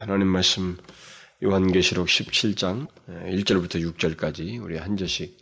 [0.00, 0.76] 하나님 말씀
[1.42, 5.36] 요한계시록 17장 1절부터 6절까지 우리 한 절씩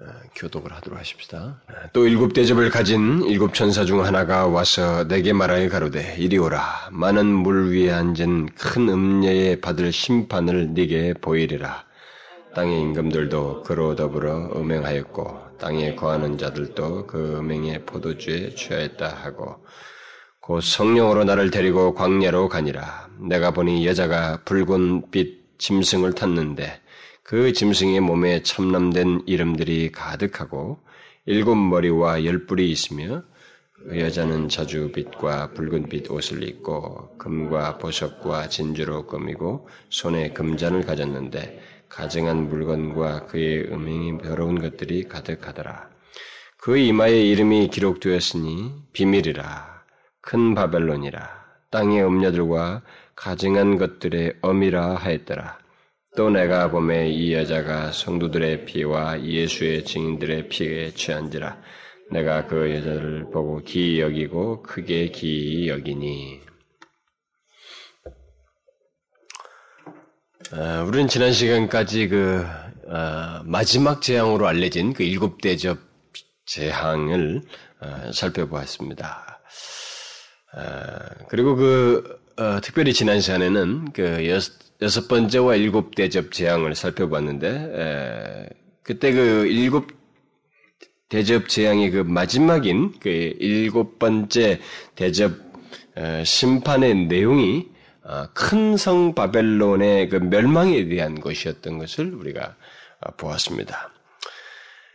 [0.00, 1.62] 어, 교독을 하도록 하십시다.
[1.92, 7.26] 또 일곱 대접을 가진 일곱 천사 중 하나가 와서 내게 말하여 가로되 이리 오라 많은
[7.26, 11.84] 물 위에 앉은 큰 음녀에 받을 심판을 네게 보이리라.
[12.54, 19.66] 땅의 임금들도 그로 더불어 음행하였고 땅에 거하는 자들도 그 음행의 포도주에 취하였다 하고
[20.46, 23.08] 곧 성령으로 나를 데리고 광야로 가니라.
[23.18, 26.80] 내가 보니 여자가 붉은 빛 짐승을 탔는데
[27.24, 30.78] 그 짐승의 몸에 첨람된 이름들이 가득하고
[31.24, 33.24] 일곱 머리와 열 뿔이 있으며
[33.88, 41.58] 그 여자는 자주빛과 붉은빛 옷을 입고 금과 보석과 진주로 꾸미고 손에 금잔을 가졌는데
[41.88, 45.90] 가증한 물건과 그의 음행이 더러운 것들이 가득하더라.
[46.56, 49.75] 그 이마에 이름이 기록되었으니 비밀이라.
[50.26, 52.82] 큰 바벨론이라 땅의 음녀들과
[53.14, 55.58] 가증한 것들의 엄이라 하였더라.
[56.16, 61.56] 또 내가 봄에 이 여자가 성도들의 피와 예수의 증인들의 피에 취한지라
[62.10, 66.40] 내가 그 여자를 보고 기이 여기고 크게 기이 여기니
[70.52, 72.44] 어, 우리는 지난 시간까지 그
[72.88, 75.78] 어, 마지막 재앙으로 알려진 그 일곱 대접
[76.46, 77.42] 재앙을
[77.80, 79.35] 어, 살펴보았습니다.
[80.52, 87.48] 아, 그리고 그 어, 특별히 지난 시간에는 그 여섯, 여섯 번째와 일곱 대접 재앙을 살펴봤는데
[87.48, 88.48] 에,
[88.82, 89.88] 그때 그 일곱
[91.08, 94.60] 대접 재앙의 그 마지막인 그 일곱 번째
[94.94, 95.32] 대접
[95.96, 97.68] 에, 심판의 내용이
[98.02, 102.54] 어, 큰성 바벨론의 그 멸망에 대한 것이었던 것을 우리가
[103.00, 103.90] 어, 보았습니다.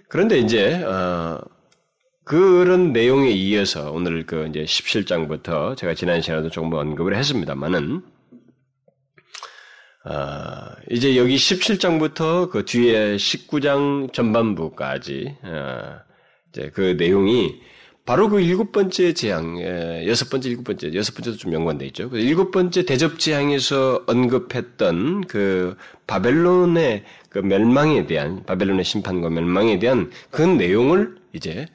[0.07, 1.41] 그런데 이제 어,
[2.23, 8.01] 그런 내용에 이어서 오늘 그 이제 17장부터 제가 지난 시간에도 조금 언급을 했습니다만은
[10.03, 10.11] 어,
[10.89, 15.99] 이제 여기 17장부터 그 뒤에 19장 전반부까지 어,
[16.51, 17.61] 이제 그 내용이
[18.03, 22.09] 바로 그 일곱 번째 재앙, 예, 여섯 번째, 일곱 번째, 여섯 번째도 좀 연관돼 있죠.
[22.09, 25.77] 그 일곱 번째 대접 재앙에서 언급했던 그
[26.07, 31.67] 바벨론의 그 멸망에 대한 바벨론의 심판과 멸망에 대한 그 내용을 이제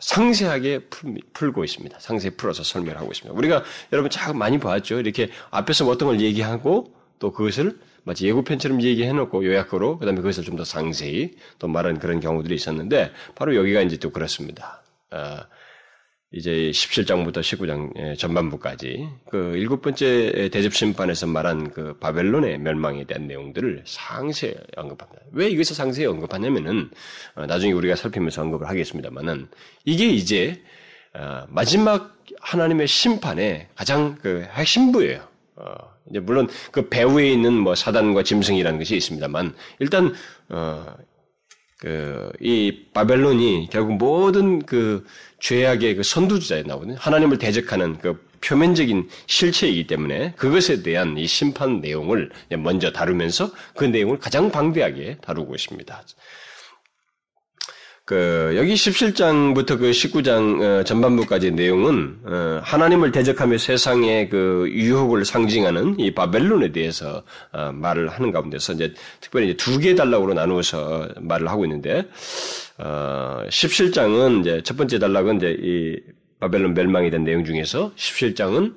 [0.00, 0.88] 상세하게
[1.32, 1.98] 풀고 있습니다.
[2.00, 3.36] 상세히 풀어서 설명하고 있습니다.
[3.36, 4.98] 우리가 여러분 자 많이 봤죠.
[5.00, 10.56] 이렇게 앞에서 뭐 어떤 걸 얘기하고 또 그것을 마치 예고편처럼 얘기해놓고 요약으로 그다음에 그것을 좀
[10.56, 14.82] 더 상세히 또 말하는 그런 경우들이 있었는데 바로 여기가 이제 또 그렇습니다.
[15.10, 15.38] 어,
[16.30, 23.84] 이제 17장부터 19장 전반부까지 그 일곱 번째 대접 심판에서 말한 그 바벨론의 멸망에 대한 내용들을
[23.86, 25.22] 상세히 언급합니다.
[25.32, 26.90] 왜 이것을 상세히 언급하냐면은
[27.34, 29.48] 어, 나중에 우리가 살피면서 언급을 하겠습니다만은
[29.86, 30.62] 이게 이제
[31.14, 35.26] 어, 마지막 하나님의 심판의 가장 그 핵심부예요.
[35.56, 35.74] 어,
[36.10, 40.12] 이제 물론 그 배후에 있는 뭐 사단과 짐승이라는 것이 있습니다만 일단
[41.78, 45.06] 그, 이 바벨론이 결국 모든 그
[45.40, 46.96] 죄악의 그 선두주자에 나오거든요.
[46.98, 54.18] 하나님을 대적하는 그 표면적인 실체이기 때문에 그것에 대한 이 심판 내용을 먼저 다루면서 그 내용을
[54.18, 56.02] 가장 방대하게 다루고 있습니다.
[58.08, 66.00] 그 여기 17장부터 그 19장 어, 전반부까지 내용은 어, 하나님을 대적하며 세상의 그 유혹을 상징하는
[66.00, 71.66] 이 바벨론에 대해서 어, 말을 하는 가운데서 이제 특별히 이제 두개 단락으로 나누어서 말을 하고
[71.66, 72.04] 있는데
[72.78, 76.00] 17장은 이제 첫 번째 단락은 이제 이
[76.40, 78.72] 바벨론 멸망에 대한 내용 중에서 17장은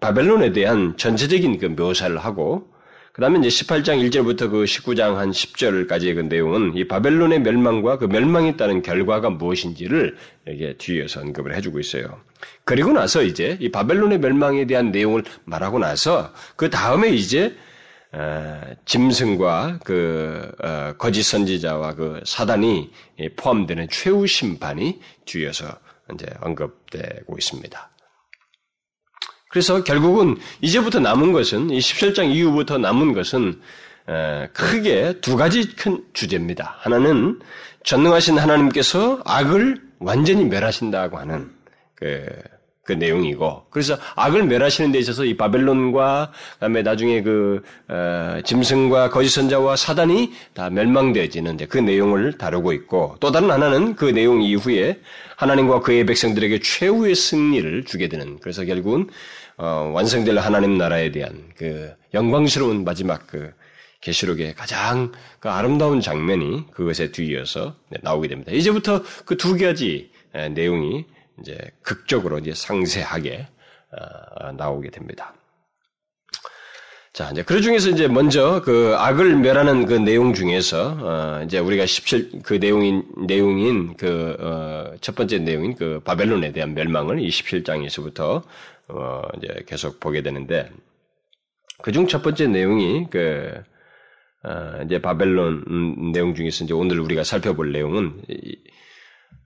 [0.00, 2.70] 바벨론에 대한 전체적인 그 묘사를 하고
[3.18, 8.04] 그 다음에 이제 18장 1절부터 그 19장 한 10절까지의 그 내용은 이 바벨론의 멸망과 그
[8.04, 12.20] 멸망에 따른 결과가 무엇인지를 이게 뒤에서 언급을 해주고 있어요.
[12.62, 17.56] 그리고 나서 이제 이 바벨론의 멸망에 대한 내용을 말하고 나서 그 다음에 이제
[18.12, 22.88] 어, 짐승과 그 어, 거짓 선지자와 그 사단이
[23.34, 25.66] 포함되는 최후 심판이 뒤에서
[26.14, 27.90] 이제 언급되고 있습니다.
[29.58, 33.60] 그래서 결국은 이제부터 남은 것은 이 17장 이후부터 남은 것은
[34.52, 36.76] 크게 두 가지 큰 주제입니다.
[36.78, 37.40] 하나는
[37.82, 41.50] 전능하신 하나님께서 악을 완전히 멸하신다고 하는
[41.96, 42.24] 그,
[42.84, 49.30] 그 내용이고, 그래서 악을 멸하시는 데 있어서 이 바벨론과 그다음에 나중에 그 어, 짐승과 거짓
[49.30, 55.00] 선자와 사단이 다 멸망되어지는데 그 내용을 다루고 있고, 또 다른 하나는 그 내용 이후에
[55.36, 58.38] 하나님과 그의 백성들에게 최후의 승리를 주게 되는.
[58.40, 59.08] 그래서 결국은
[59.58, 63.52] 어, 완성될 하나님 나라에 대한 그 영광스러운 마지막 그
[64.00, 65.10] 계시록의 가장
[65.40, 68.52] 그 아름다운 장면이 그것에 뒤이어서 네, 나오게 됩니다.
[68.52, 70.10] 이제부터 그 두 가지
[70.54, 71.04] 내용이
[71.40, 73.48] 이제 극적으로 이제 상세하게
[73.90, 75.34] 어, 나오게 됩니다.
[77.18, 81.84] 자, 이제 그 중에서 이제 먼저 그 악을 멸하는 그 내용 중에서 어 이제 우리가
[81.84, 88.44] 17 그 내용인 내용인 그어첫 번째 내용인 그 바벨론에 대한 멸망을 27장에서부터
[88.86, 90.70] 어 이제 계속 보게 되는데
[91.82, 93.52] 그중 첫 번째 내용이 그
[94.44, 98.22] 어, 이제 바벨론 내용 중에서 이제 오늘 우리가 살펴볼 내용은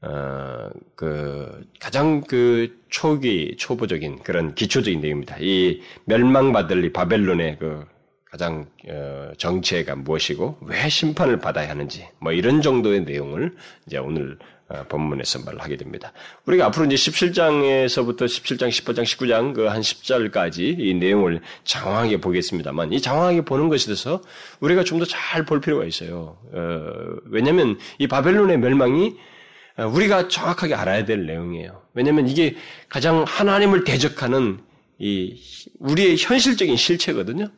[0.02, 5.36] 어, 그 가장 그 초기 초보적인 그런 기초적인 내용입니다.
[5.40, 7.84] 이 멸망받을 이 바벨론의 그
[8.30, 13.54] 가장 어, 정체가 무엇이고 왜 심판을 받아야 하는지 뭐 이런 정도의 내용을
[13.86, 14.38] 이제 오늘
[14.68, 16.12] 어, 본문에서 말하게 됩니다.
[16.46, 23.00] 우리가 앞으로 이제 17장에서부터 17장, 18장, 19장 그 한 10절까지 이 내용을 장황하게 보겠습니다만 이
[23.00, 24.20] 장황하게 보는 것에 대해서
[24.60, 26.38] 우리가 좀 더 잘 볼 필요가 있어요.
[26.52, 29.31] 어, 왜냐하면 이 바벨론의 멸망이 어,
[29.78, 31.82] 우리가 정확하게 알아야 될 내용이에요.
[31.94, 32.56] 왜냐하면 이게
[32.88, 34.60] 가장 하나님을 대적하는
[34.98, 35.40] 이
[35.78, 37.48] 우리의 현실적인 실체거든요.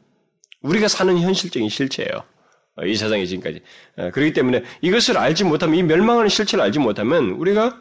[0.62, 2.24] 우리가 사는 현실적인 실체예요.
[2.76, 3.60] 어, 이 세상에 지금까지.
[3.96, 7.80] 어, 그렇기 때문에 이것을 알지 못하면 이 멸망하는 실체를 알지 못하면 우리가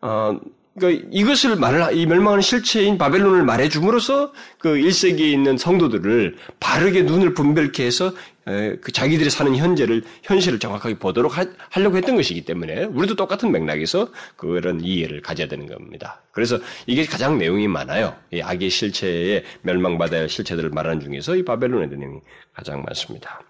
[0.00, 0.38] 어,
[0.76, 7.84] 그러니까 이것을 말을 이 멸망하는 실체인 바벨론을 말해줌으로써 그 1세기에 있는 성도들을 바르게 눈을 분별케
[7.84, 8.12] 해서
[8.44, 11.44] 그 자기들이 사는 현재를 현실을 정확하게 보도록 하,
[11.80, 16.22] 려고 했던 것이기 때문에 우리도 똑같은 맥락에서 그런 이해를 가져야 되는 겁니다.
[16.32, 18.16] 그래서 이게 가장 내용이 많아요.
[18.32, 22.20] 이 악의 실체에 멸망받아야 할 실체들을 말하는 중에서 이 바벨론의 내용이
[22.52, 23.40] 가장 많습니다.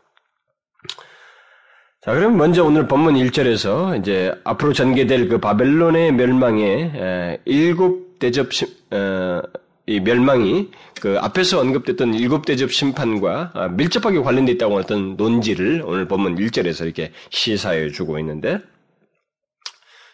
[2.04, 8.48] 자, 그럼 먼저 오늘 본문 1절에서 이제 앞으로 전개될 그 바벨론의 멸망의 일곱 대접
[8.90, 9.40] 어,
[9.86, 10.68] 이 멸망이
[11.00, 16.84] 그 앞에서 언급됐던 일곱 대접 심판과 아, 밀접하게 관련돼 있다고 어떤 논지를 오늘 본문 1절에서
[16.84, 18.58] 이렇게 시사해 주고 있는데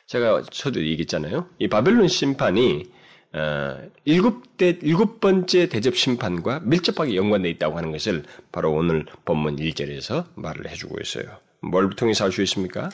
[0.06, 1.48] 제가 저도 얘기했잖아요.
[1.58, 2.84] 이 바벨론 심판이
[3.32, 8.22] 어, 일곱 대 일곱 번째 대접 심판과 밀접하게 연관돼 있다고 하는 것을
[8.52, 11.49] 바로 오늘 본문 1절에서 말을 해주고 있어요.
[11.62, 12.90] 뭘 통해서 알수 있습니까?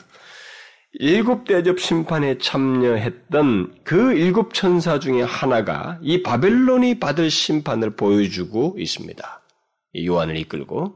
[0.93, 9.41] 일곱 대접 심판에 참여했던 그 일곱 천사 중에 하나가 이 바벨론이 받을 심판을 보여주고 있습니다.
[10.05, 10.95] 요한을 이끌고.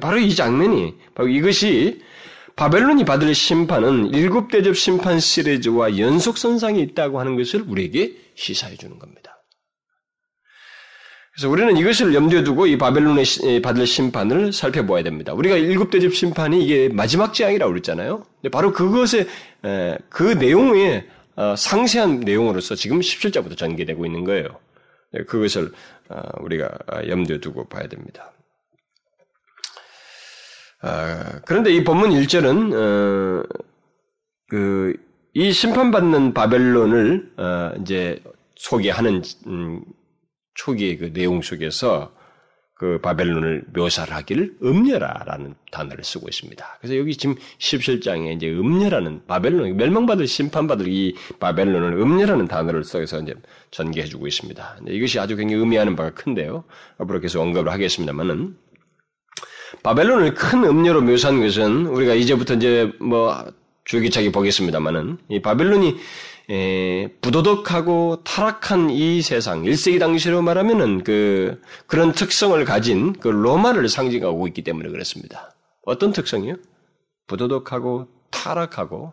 [0.00, 2.02] 바로 이 장면이, 바로 이것이
[2.56, 9.37] 바벨론이 받을 심판은 일곱 대접 심판 시리즈와 연속선상에 있다고 하는 것을 우리에게 시사해 주는 겁니다.
[11.38, 13.22] 그래서 우리는 이것을 염두에 두고 이 바벨론에
[13.62, 15.32] 받을 심판을 살펴보아야 됩니다.
[15.34, 18.24] 우리가 일곱 대접 심판이 이게 마지막 재앙이라고 그랬잖아요.
[18.50, 19.28] 바로 그것의
[20.08, 21.06] 그 내용의
[21.36, 24.48] 어, 상세한 내용으로서 지금 17자부터 전개되고 있는 거예요.
[25.12, 25.70] 네, 그것을
[26.08, 26.76] 어, 우리가
[27.06, 28.32] 염두에 두고 봐야 됩니다.
[30.82, 33.44] 아, 그런데 이 본문 1절은 어,
[34.48, 37.30] 그이 심판받는 바벨론을
[37.80, 38.20] 이제
[38.56, 39.84] 소개하는 음,
[40.58, 42.12] 초기의 그 내용 속에서
[42.74, 46.78] 그 바벨론을 묘사를 하기를 음녀라라는 단어를 쓰고 있습니다.
[46.80, 53.34] 그래서 여기 지금 17장에 이제 음녀라는 바벨론, 멸망받을 심판받을 이 바벨론을 음녀라는 단어를 써서 이제
[53.72, 54.78] 전개해주고 있습니다.
[54.88, 56.64] 이것이 아주 굉장히 의미하는 바가 큰데요.
[56.98, 58.56] 앞으로 계속 언급을 하겠습니다만은
[59.82, 63.44] 바벨론을 큰 음녀로 묘사한 것은 우리가 이제부터 이제 뭐
[63.84, 65.96] 줄기차게 보겠습니다만은 이 바벨론이
[66.50, 74.46] 에, 부도덕하고 타락한 이 세상, 1세기 당시로 말하면은 그, 그런 특성을 가진 그 로마를 상징하고
[74.48, 75.54] 있기 때문에 그렇습니다.
[75.84, 76.54] 어떤 특성이요?
[77.26, 79.12] 부도덕하고 타락하고,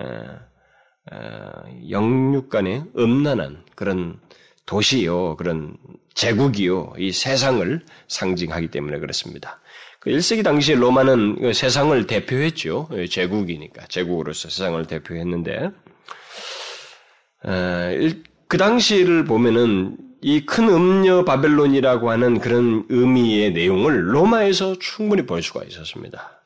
[0.00, 4.18] 에, 에, 영육 간의 음란한 그런
[4.66, 5.76] 도시요, 그런
[6.14, 9.60] 제국이요, 이 세상을 상징하기 때문에 그렇습니다.
[10.00, 12.88] 그 1세기 당시 로마는 그 세상을 대표했죠.
[13.08, 13.86] 제국이니까.
[13.86, 15.70] 제국으로서 세상을 대표했는데,
[17.42, 25.62] 그 당시를 보면은 이 큰 음녀 바벨론이라고 하는 그런 의미의 내용을 로마에서 충분히 볼 수가
[25.64, 26.42] 있었습니다.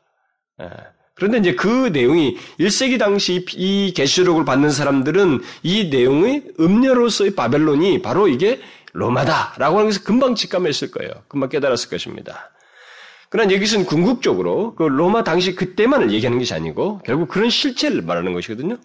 [1.14, 8.28] 그런데 이제 그 내용이 1세기 당시 이 계시록을 받는 사람들은 이 내용의 음녀로서의 바벨론이 바로
[8.28, 8.60] 이게
[8.92, 11.10] 로마다라고 하는 것을 금방 직감했을 거예요.
[11.28, 12.50] 금방 깨달았을 것입니다.
[13.30, 18.76] 그러나 여기서는 궁극적으로 그 로마 당시 그때만을 얘기하는 것이 아니고 결국 그런 실체를 말하는 것이거든요.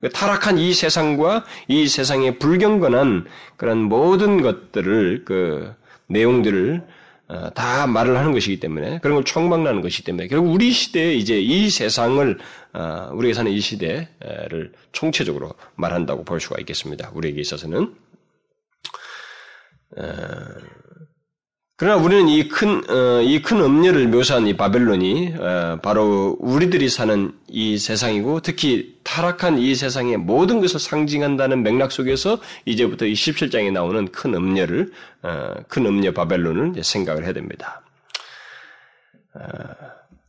[0.00, 3.26] 그 타락한 이 세상과 이 세상에 불경건한
[3.56, 5.74] 그런 모든 것들을 그
[6.06, 6.86] 내용들을
[7.28, 11.38] 어, 다 말을 하는 것이기 때문에 그런 걸 총망라는 것이기 때문에 결국 우리 시대에 이제
[11.38, 12.38] 이 세상을
[12.72, 17.10] 어, 우리가 사는 이 시대를 총체적으로 말한다고 볼 수가 있겠습니다.
[17.12, 17.94] 우리에게 있어서는
[19.98, 20.04] 어,
[21.78, 27.78] 그러나 우리는 이 큰, 어, 이큰 음녀를 묘사한 이 바벨론이, 어, 바로 우리들이 사는 이
[27.78, 34.34] 세상이고, 특히 타락한 이 세상의 모든 것을 상징한다는 맥락 속에서 이제부터 이 17장에 나오는 큰
[34.34, 34.90] 음녀를,
[35.22, 37.80] 어, 큰 음녀 바벨론을 생각을 해야 됩니다.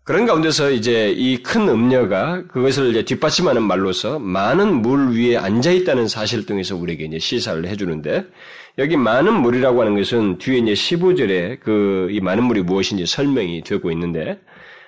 [0.10, 5.72] 어, 그런 가운데서 이제 이 큰 음녀가 그것을 이제 뒷받침하는 말로서 많은 물 위에 앉아
[5.72, 8.26] 있다는 사실을 통해서 우리에게 이제 시사를 해주는데
[8.80, 13.92] 여기 많은 물이라고 하는 것은 뒤에 이제 15절에 그 이 많은 물이 무엇인지 설명이 되고
[13.92, 14.40] 있는데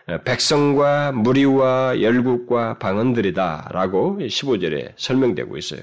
[0.07, 5.81] 어, 백성과 무리와 열국과 방언들이다라고 15절에 설명되고 있어요.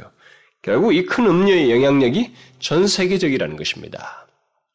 [0.63, 4.28] 결국 이 큰 음료의 영향력이 전 세계적이라는 것입니다.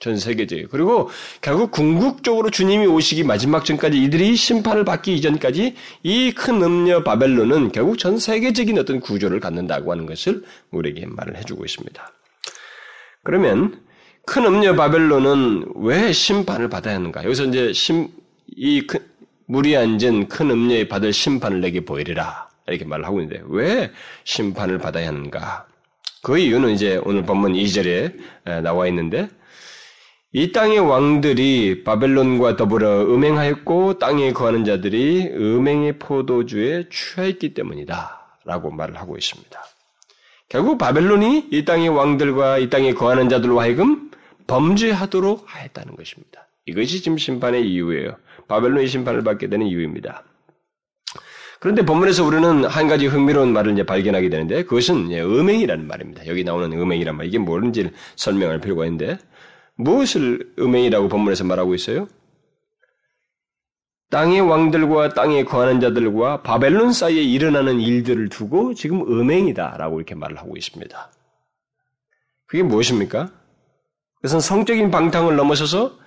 [0.03, 0.67] 전 세계적이에요.
[0.69, 7.71] 그리고 결국 궁극적으로 주님이 오시기 마지막 전까지 이들이 심판을 받기 이전까지 이 큰 음녀 바벨론은
[7.71, 12.11] 결국 전 세계적인 어떤 구조를 갖는다고 하는 것을 우리에게 말을 해주고 있습니다.
[13.23, 13.81] 그러면
[14.25, 17.23] 큰 음녀 바벨론은 왜 심판을 받아야 하는가?
[17.23, 18.09] 여기서 이제 심,
[18.47, 18.99] 이 큰,
[19.45, 22.49] 물이 앉은 큰 음녀에 받을 심판을 내게 보이리라.
[22.67, 23.91] 이렇게 말을 하고 있는데, 왜
[24.25, 25.65] 심판을 받아야 하는가?
[26.21, 29.29] 그 이유는 이제 오늘 본문 2절에 나와 있는데,
[30.35, 38.39] 이 땅의 왕들이 바벨론과 더불어 음행하였고, 땅에 거하는 자들이 음행의 포도주에 취하였기 때문이다.
[38.43, 39.63] 라고 말을 하고 있습니다.
[40.49, 44.09] 결국 바벨론이 이 땅의 왕들과 이 땅에 거하는 자들로 하여금
[44.47, 46.47] 범죄하도록 하였다는 것입니다.
[46.65, 48.15] 이것이 지금 심판의 이유예요.
[48.47, 50.23] 바벨론이 심판을 받게 되는 이유입니다.
[51.59, 56.25] 그런데 본문에서 우리는 한 가지 흥미로운 말을 이제 발견하게 되는데 그것은 음행이라는 말입니다.
[56.25, 59.19] 여기 나오는 음행이란 말 이게 뭔지 설명할 필요가 있는데
[59.75, 62.07] 무엇을 음행이라고 본문에서 말하고 있어요?
[64.09, 70.55] 땅의 왕들과 땅에 거하는 자들과 바벨론 사이에 일어나는 일들을 두고 지금 음행이다라고 이렇게 말을 하고
[70.55, 71.11] 있습니다.
[72.45, 73.31] 그게 무엇입니까?
[74.17, 75.97] 그것은 성적인 방탕을 넘어서서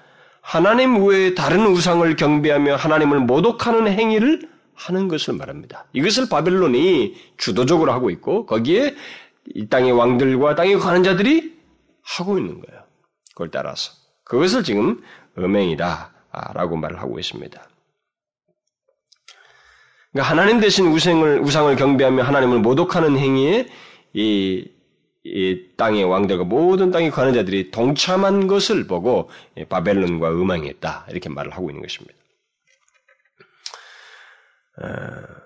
[0.40, 5.86] 하나님 외에 다른 우상을 경배하며 하나님을 모독하는 행위를 하는 것을 말합니다.
[5.92, 8.94] 이것을 바벨론이 주도적으로 하고 있고 거기에
[9.54, 11.56] 이 땅의 왕들과 땅에 가는 자들이
[12.04, 12.75] 하고 있는 거예요.
[13.36, 13.92] 그걸 따라서
[14.24, 15.04] 그것을 지금
[15.36, 16.12] 음행이다
[16.54, 17.68] 라고 말을 하고 있습니다.
[20.10, 23.68] 그러니까 하나님 대신 우상을 우상을 경배하며 하나님을 모독하는 행위에
[24.14, 24.66] 이,
[25.22, 29.28] 이 땅의 왕들과 모든 땅에 가는 자들이 동참한 것을 보고
[29.68, 32.14] 바벨론과 음행했다 이렇게 말을 하고 있는 것입니다.
[34.78, 35.45] 어,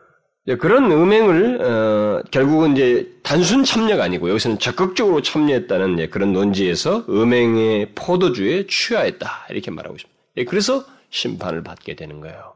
[0.58, 8.66] 그런 음행을 어, 결국은 이제 단순 참여가 아니고 여기서는 적극적으로 참여했다는 그런 논지에서 음행의 포도주에
[8.66, 10.20] 취하였다 이렇게 말하고 있습니다.
[10.38, 12.54] 예, 그래서 심판을 받게 되는 거예요.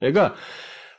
[0.00, 0.34] 그러니까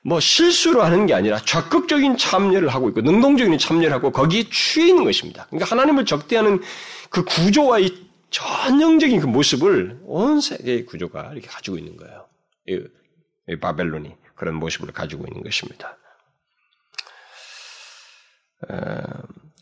[0.04, 5.04] 뭐 실수로 하는 게 아니라 적극적인 참여를 하고 있고 능동적인 참여를 하고 거기에 취해 있는
[5.04, 5.48] 것입니다.
[5.50, 6.62] 그러니까 하나님을 적대하는
[7.10, 7.92] 그 구조와의
[8.30, 12.26] 전형적인 그 모습을 온 세계의 구조가 이렇게 가지고 있는 거예요.
[12.68, 15.98] 이, 바벨론이 그런 모습을 가지고 있는 것입니다.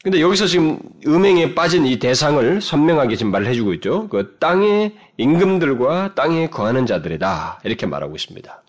[0.03, 4.09] 근데 여기서 지금 음행에 빠진 이 대상을 선명하게 지금 말을 해주고 있죠.
[4.09, 7.61] 그 땅의 임금들과 땅에 거하는 자들이다.
[7.63, 8.61] 이렇게 말하고 있습니다.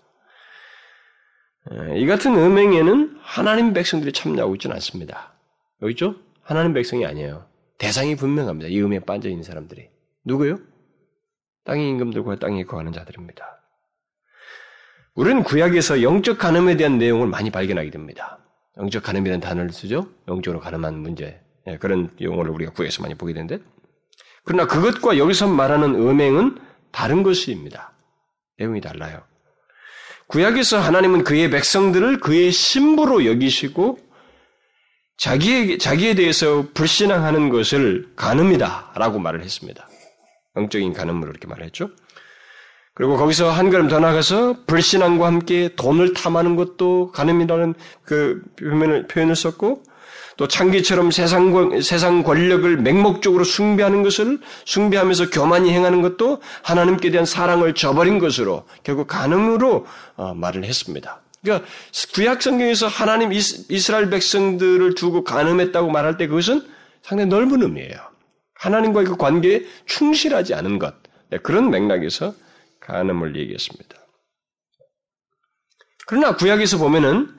[1.95, 5.33] 이 같은 음행에는 하나님 백성들이 참여하고 있지는 않습니다.
[5.81, 6.15] 여기 있죠?
[6.41, 7.45] 하나님 백성이 아니에요.
[7.77, 8.69] 대상이 분명합니다.
[8.69, 9.89] 이 음에 빠져 있는 사람들이.
[10.23, 10.59] 누구요?
[11.65, 13.59] 땅의 임금들과 땅에 거하는 자들입니다.
[15.15, 18.39] 우리는 구약에서 영적 가늠에 대한 내용을 많이 발견하게 됩니다.
[18.77, 20.09] 영적 가늠이라는 단어를 쓰죠.
[20.27, 21.39] 영적으로 가늠한 문제.
[21.67, 23.59] 예, 그런 용어를 우리가 구약에서 많이 보게 되는데
[24.43, 26.59] 그러나 그것과 여기서 말하는 음행은
[26.91, 27.91] 다른 것입니다.
[28.57, 29.23] 내용이 달라요.
[30.27, 33.99] 구약에서 하나님은 그의 백성들을 그의 신부로 여기시고
[35.17, 39.87] 자기에, 자기에 대해서 불신앙하는 것을 가늠이다 라고 말을 했습니다.
[40.55, 41.89] 영적인 가늠으로 이렇게 말했죠.
[42.95, 49.35] 그리고 거기서 한 걸음 더 나가서 불신앙과 함께 돈을 탐하는 것도 가늠이라는 그 표현을, 표현을
[49.35, 49.83] 썼고
[50.37, 57.75] 또 창기처럼 세상, 세상 권력을 맹목적으로 숭배하는 것을 숭배하면서 교만히 행하는 것도 하나님께 대한 사랑을
[57.75, 59.85] 저버린 것으로 결국 간음으로
[60.15, 61.21] 어, 말을 했습니다.
[61.41, 61.67] 그러니까
[62.13, 66.61] 구약 성경에서 하나님 이스라엘 백성들을 두고 간음했다고 말할 때 그것은
[67.03, 67.97] 상당히 넓은 의미예요.
[68.55, 70.95] 하나님과의 그 관계에 충실하지 않은 것.
[71.29, 72.33] 네, 그런 맥락에서
[72.85, 73.95] 간음을 얘기했습니다.
[76.07, 77.35] 그러나 구약에서 보면은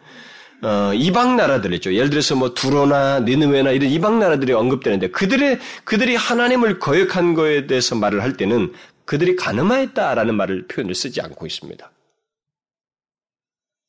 [0.62, 1.94] 어, 이방 나라들 있죠.
[1.94, 7.94] 예를 들어서 뭐 두로나 니느웨나 이런 이방 나라들이 언급되는데 그들의 그들이 하나님을 거역한 거에 대해서
[7.94, 8.72] 말을 할 때는
[9.04, 11.92] 그들이 가늠하였다라는 말을 표현을 쓰지 않고 있습니다.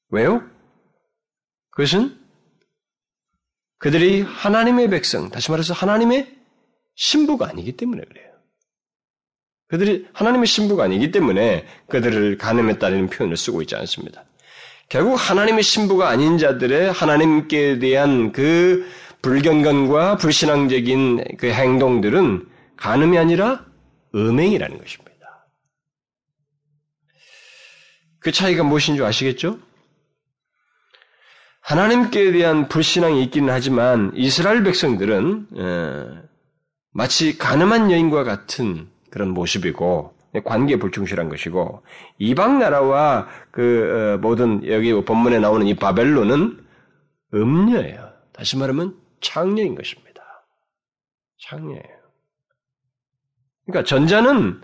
[0.09, 0.47] 왜요?
[1.71, 2.19] 그것은
[3.79, 6.35] 그들이 하나님의 백성, 다시 말해서 하나님의
[6.95, 8.26] 신부가 아니기 때문에 그래요.
[9.67, 14.23] 그들이 하나님의 신부가 아니기 때문에 그들을 가늠했다는 표현을 쓰고 있지 않습니다.
[14.89, 18.87] 결국 하나님의 신부가 아닌 자들의 하나님께 대한 그
[19.21, 22.47] 불경건과 불신앙적인 그 행동들은
[22.77, 23.65] 간음이 아니라
[24.15, 25.07] 음행이라는 것입니다.
[28.19, 29.59] 그 차이가 무엇인 줄 아시겠죠?
[31.61, 35.47] 하나님께 대한 불신앙이 있기는 하지만 이스라엘 백성들은
[36.91, 40.13] 마치 가늠한 여인과 같은 그런 모습이고
[40.45, 41.81] 관계 불충실한 것이고
[42.19, 46.63] 이방 나라와 그 어, 모든 여기 본문에 나오는 이 바벨론은
[47.33, 48.13] 음녀예요.
[48.31, 50.21] 다시 말하면 창녀인 것입니다.
[51.49, 51.97] 창녀예요.
[53.65, 54.61] 그러니까 전자는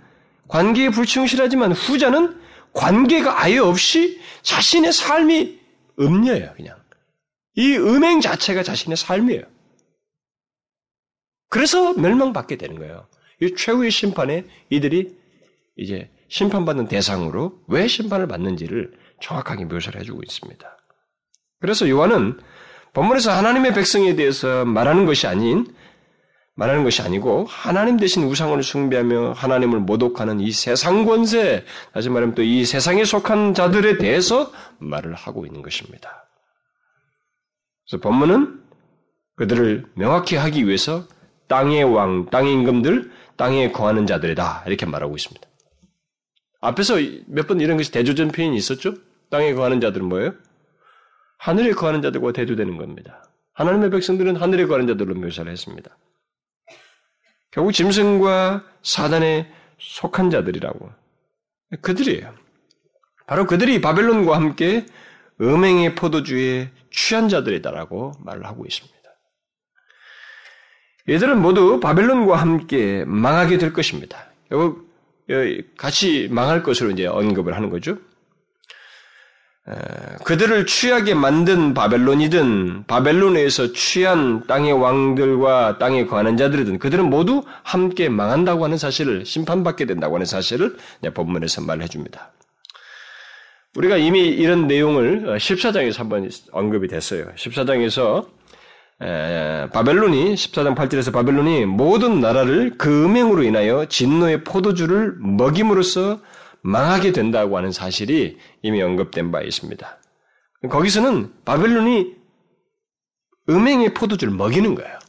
[0.47, 2.39] 관계에 불충실하지만 후자는
[2.73, 5.59] 관계가 아예 없이 자신의 삶이
[5.99, 6.77] 음녀예요, 그냥.
[7.55, 9.41] 이 음행 자체가 자신의 삶이에요.
[11.49, 13.07] 그래서 멸망받게 되는 거예요.
[13.43, 15.15] 이 최후의 심판에 이들이
[15.75, 20.77] 이제 심판받는 대상으로 왜 심판을 받는지를 정확하게 묘사를 해주고 있습니다.
[21.59, 22.39] 그래서 요한은
[22.93, 25.65] 본문에서 하나님의 백성에 대해서 말하는 것이 아닌
[26.55, 32.43] 말하는 것이 아니고 하나님 대신 우상을 숭배하며 하나님을 모독하는 이 세상 권세, 다시 말하면 또
[32.43, 36.25] 이 세상에 속한 자들에 대해서 말을 하고 있는 것입니다.
[37.87, 38.61] 그래서 본문은
[39.35, 41.07] 그들을 명확히 하기 위해서
[41.47, 45.47] 땅의 왕, 땅의 임금들, 땅에 거하는 자들이다 이렇게 말하고 있습니다.
[46.61, 46.95] 앞에서
[47.27, 48.93] 몇 번 이런 것이 대조전 표현이 있었죠?
[49.29, 50.33] 땅에 거하는 자들은 뭐예요?
[51.37, 53.25] 하늘에 거하는 자들과 대조되는 겁니다.
[53.53, 55.97] 하나님의 백성들은 하늘에 거하는 자들로 묘사를 했습니다.
[57.51, 60.89] 결국 짐승과 사단에 속한 자들이라고.
[61.81, 62.33] 그들이에요.
[63.27, 64.85] 바로 그들이 바벨론과 함께
[65.41, 68.92] 음행의 포도주에 취한 자들이다라고 말을 하고 있습니다.
[71.09, 74.25] 얘들은 모두 바벨론과 함께 망하게 될 것입니다.
[75.77, 77.97] 같이 망할 것으로 이제 언급을 하는 거죠.
[80.25, 88.65] 그들을 취하게 만든 바벨론이든 바벨론에서 취한 땅의 왕들과 땅에 거하는 자들이든 그들은 모두 함께 망한다고
[88.65, 90.75] 하는 사실을 심판받게 된다고 하는 사실을
[91.13, 92.31] 본문에서 말해 줍니다.
[93.75, 97.27] 우리가 이미 이런 내용을 14장에서 한번 언급이 됐어요.
[97.35, 98.27] 14장에서
[99.73, 106.19] 바벨론이 14장 8절에서 바벨론이 모든 나라를 그 음행으로 인하여 진노의 포도주를 먹임으로써
[106.61, 109.99] 망하게 된다고 하는 사실이 이미 언급된 바 있습니다.
[110.69, 112.15] 거기서는 바벨론이
[113.49, 114.99] 음행의 포도주를 먹이는 거예요.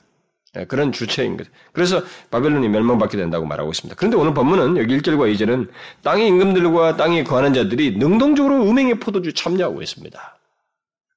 [0.56, 1.50] 예, 그런 주체인 거죠.
[1.72, 3.96] 그래서 바벨론이 멸망받게 된다고 말하고 있습니다.
[3.96, 5.68] 그런데 오늘 본문은 여기 1절과 2절은
[6.02, 10.38] 땅의 임금들과 땅에 거하는 자들이 능동적으로 음행의 포도주에 참여하고 있습니다.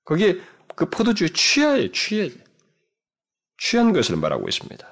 [0.05, 0.37] 거기에
[0.75, 2.29] 그 포도주에 취하에 취해
[3.57, 4.87] 취한 것을 말하고 있습니다.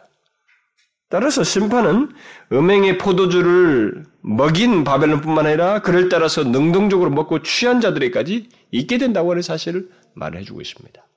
[1.10, 2.14] 따라서 심판은
[2.52, 9.90] 음행의 포도주를 먹인 바벨론뿐만 아니라 그를 따라서 능동적으로 먹고 취한 자들에까지 있게 된다고 하는 사실을
[10.16, 11.08] 말해주고 있습니다.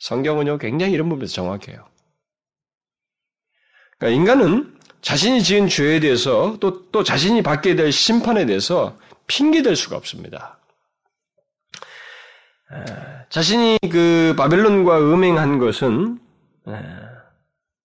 [0.00, 1.84] 성경은요 굉장히 이런 부분에서 정확해요.
[3.98, 9.96] 그러니까 인간은 자신이 지은 죄에 대해서 또, 또 자신이 받게 될 심판에 대해서 핑계댈 수가
[9.96, 10.58] 없습니다.
[13.30, 16.18] 자신이 그 바벨론과 음행한 것은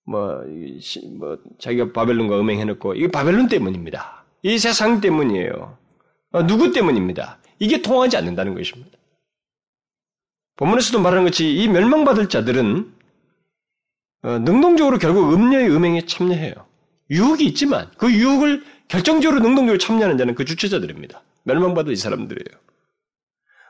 [0.06, 0.44] 뭐,
[1.18, 4.26] 뭐, 자기가 바벨론과 음행해놓고, 이게 바벨론 때문입니다.
[4.44, 5.78] 이 세상 때문이에요.
[6.32, 7.40] 어, 누구 때문입니다.
[7.60, 8.98] 이게 통하지 않는다는 것입니다.
[10.58, 12.94] 본문에서도 말하는 것이 이 멸망받을 자들은
[14.24, 16.54] 어, 능동적으로 결국 음녀의 음행에 참여해요.
[17.10, 21.22] 유혹이 있지만 그 유혹을 결정적으로 능동적으로 참여하는 자는 그 주체자들입니다.
[21.44, 22.60] 멸망받을 이 사람들이에요.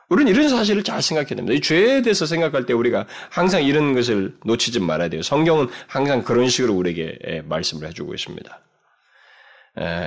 [0.08, 1.52] 우리는 이런 사실을 잘 생각해야 됩니다.
[1.52, 5.22] 이 죄에 대해서 생각할 때 우리가 항상 이런 것을 놓치지 말아야 돼요.
[5.22, 8.60] 성경은 항상 그런 식으로 우리에게 말씀을 해주고 있습니다.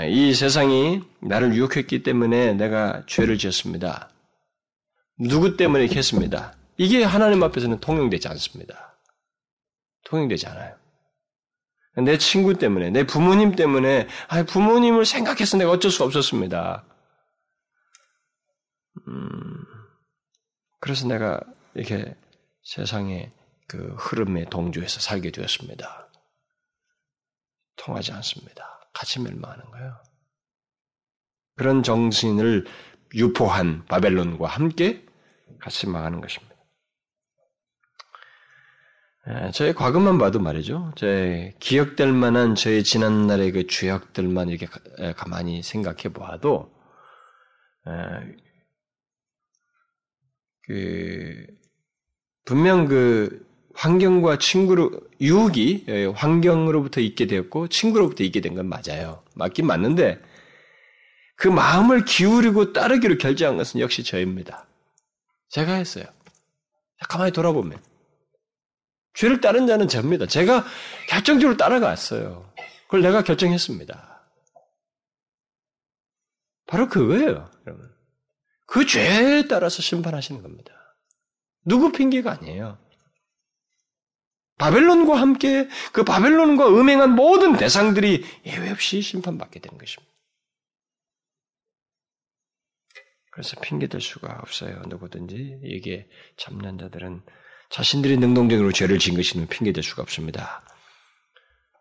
[0.10, 4.10] 이 세상이 나를 유혹했기 때문에 내가 죄를 지었습니다.
[5.20, 6.56] 누구 때문에 이렇게 했습니다.
[6.78, 8.98] 이게 하나님 앞에서는 통용되지 않습니다.
[10.06, 10.76] 통용되지 않아요.
[11.98, 16.86] 내 친구 때문에, 내 부모님 때문에, 아, 부모님을 생각해서 내가 어쩔 수 없었습니다.
[19.08, 19.66] 음,
[20.80, 21.40] 그래서 내가
[21.74, 22.16] 이렇게
[22.64, 23.32] 세상의
[23.68, 26.10] 그 흐름에 동조해서 살게 되었습니다.
[27.76, 28.90] 통하지 않습니다.
[28.94, 30.02] 같이 멸망하는 거예요.
[31.56, 32.66] 그런 정신을
[33.16, 35.06] 유포한 바벨론과 함께
[35.60, 36.56] 같이 망하는 것입니다.
[39.54, 40.94] 저의 과거만 봐도 말이죠.
[40.96, 44.68] 제 기억될 만한 저의 지난날의 그 죄악들만 이렇게
[45.16, 46.72] 가만히 생각해 보아도
[50.70, 51.48] 그
[52.46, 59.24] 분명 그 환경과 친구로 유혹이 예, 환경으로부터 있게 되었고 친구로부터 있게 된 건 맞아요.
[59.34, 60.20] 맞긴 맞는데
[61.36, 64.68] 그 마음을 기울이고 따르기로 결정한 것은 역시 저입니다.
[65.50, 66.06] 제가 했어요.
[67.08, 67.80] 가만히 돌아보면
[69.16, 70.28] 죄를 따른 자는 저입니다.
[70.28, 70.66] 제가
[71.08, 72.54] 결정적으로 따라갔어요.
[72.86, 74.22] 그걸 내가 결정했습니다.
[76.68, 77.90] 바로 그거예요, 여러분.
[78.70, 80.72] 그 죄에 따라서 심판하시는 겁니다.
[81.66, 82.78] 누구 핑계가 아니에요.
[84.60, 90.14] 바벨론과 함께 그 바벨론과 음행한 모든 대상들이 예외 없이 심판받게 되는 것입니다.
[93.32, 94.82] 그래서 핑계댈 수가 없어요.
[94.88, 97.24] 누구든지 이게 참난 자들은
[97.70, 100.62] 자신들이 능동적으로 죄를 지은 것이면 핑계댈 수가 없습니다.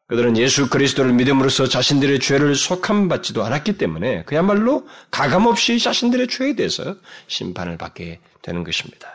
[0.08, 7.76] 그들은 예수 그리스도를 믿음으로써 자신들의 죄를 속함받지도 않았기 때문에 그야말로 가감없이 자신들의 죄에 대해서 심판을
[7.76, 9.06] 받게 되는 것입니다.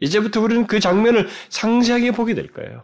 [0.00, 2.82] 이제부터 우리는 그 장면을 상세하게 보게 될 거예요.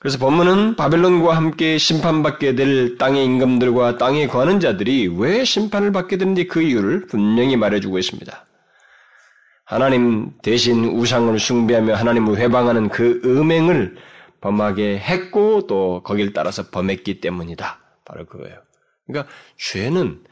[0.00, 6.46] 그래서 본문은 바벨론과 함께 심판받게 될 땅의 임금들과 땅에 거하는 자들이 왜 심판을 받게 되는지
[6.46, 8.46] 그 이유를 분명히 말해주고 있습니다.
[9.66, 13.96] 하나님 대신 우상을 숭배하며 하나님을 회방하는 그 음행을
[14.40, 17.80] 범하게 했고 또 거기를 따라서 범했기 때문이다.
[18.04, 18.62] 바로 그거예요.
[19.06, 20.24] 그러니까 죄는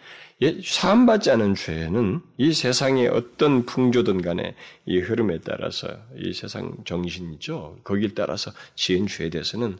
[0.43, 7.79] 예, 사함받지 않은 죄는 이 세상의 어떤 풍조든 간에 이 흐름에 따라서 이 세상 정신이죠.
[7.85, 9.79] 거기를 따라서 지은 죄에 대해서는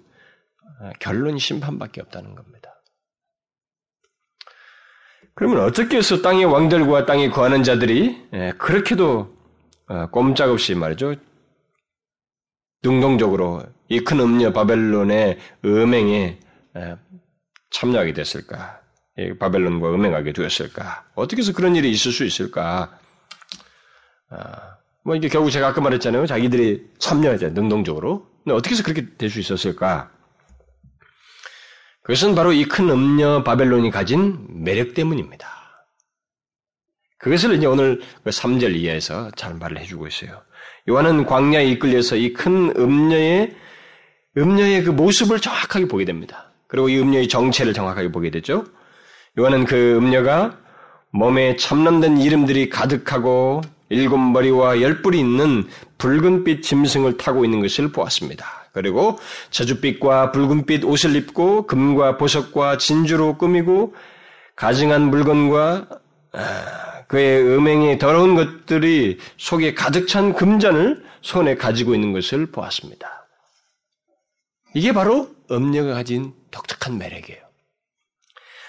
[0.81, 2.73] 아, 결론이 심판밖에 없다는 겁니다.
[5.35, 9.37] 그러면 어떻게 해서 땅의 왕들과 땅에 거하는 자들이 예, 그렇게도
[9.89, 11.17] 어, 꼼짝없이 말이죠.
[12.87, 16.39] 능동적으로 이 큰 음녀 바벨론의 음행에
[16.77, 16.97] 예,
[17.71, 18.81] 참여하게 됐을까?
[19.39, 21.05] 바벨론과 음행하게 되었을까?
[21.15, 22.99] 어떻게 해서 그런 일이 있을 수 있을까?
[24.31, 26.27] 아, 뭐 이게 결국 제가 아까 말했잖아요.
[26.27, 28.27] 자기들이 참여하자 능동적으로.
[28.45, 30.11] 근데 어떻게 해서 그렇게 될 수 있었을까?
[32.03, 35.49] 그것은 바로 이 큰 음녀 바벨론이 가진 매력 때문입니다.
[37.19, 40.43] 그것을 이제 오늘 3절 그 이하에서 잘 말을 해주고 있어요.
[40.89, 43.55] 요한은 광야에 이끌려서 이 큰 음녀의
[44.37, 46.53] 음녀의 그 모습을 정확하게 보게 됩니다.
[46.69, 48.65] 그리고 이 음녀의 정체를 정확하게 보게 되죠.
[49.39, 50.59] 요한은 그 음녀가
[51.11, 55.67] 몸에 참남된 이름들이 가득하고 일곱 머리와 열 뿔이 있는
[55.99, 58.45] 붉은빛 짐승을 타고 있는 것을 보았습니다.
[58.73, 59.19] 그리고
[59.51, 63.95] 저주빛과 붉은빛 옷을 입고 금과 보석과 진주로 꾸미고
[64.57, 65.89] 가증한 물건과
[66.33, 73.27] 아, 그의 음행이 더러운 것들이 속에 가득 찬 금잔을 손에 가지고 있는 것을 보았습니다.
[74.75, 77.41] 이게 바로 음녀가 가진 독특한 매력이에요.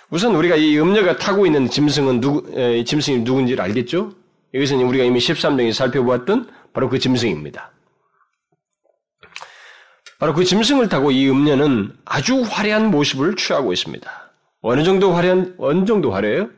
[0.10, 4.14] 우선 우리가 이 음녀가 타고 있는 짐승은 누구, 에, 짐승이 누군지를 알겠죠?
[4.54, 7.72] 이것은 우리가 이미 13장에 살펴보았던 바로 그 짐승입니다.
[10.20, 14.32] 바로 그 짐승을 타고 이 음녀는 아주 화려한 모습을 취하고 있습니다.
[14.62, 16.50] 어느 정도 화려한, 어느 정도 화려해요?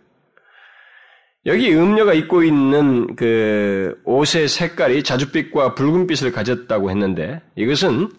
[1.46, 8.12] 여기 음녀가 입고 있는 그 옷의 색깔이 자줏빛과 붉은빛을 가졌다고 했는데 이것은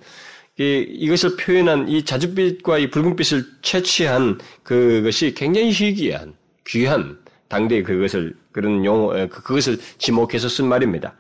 [0.57, 6.35] 이것을 표현한 이 자줏빛과 이 붉은빛을 채취한 그것이 굉장히 희귀한,
[6.67, 11.15] 귀한 당대의 그것을 그런 용어 그, 그것을 지목해서 쓴 말입니다.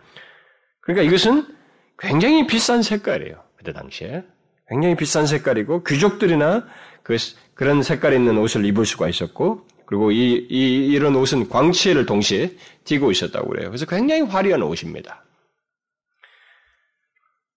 [0.80, 1.46] 그러니까 이것은
[1.98, 3.42] 굉장히 비싼 색깔이에요.
[3.56, 4.24] 그때 당시에
[4.68, 6.66] 굉장히 비싼 색깔이고 귀족들이나
[7.02, 7.16] 그,
[7.54, 13.10] 그런 색깔 있는 옷을 입을 수가 있었고 그리고 이, 이 이런 옷은 광채를 동시에 띠고
[13.10, 13.70] 있었다고 그래요.
[13.70, 15.24] 그래서 굉장히 화려한 옷입니다.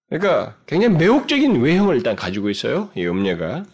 [0.09, 2.89] 그러니까 굉장히 매혹적인 외형을 일단 가지고 있어요.
[2.95, 3.65] 이 음녀가.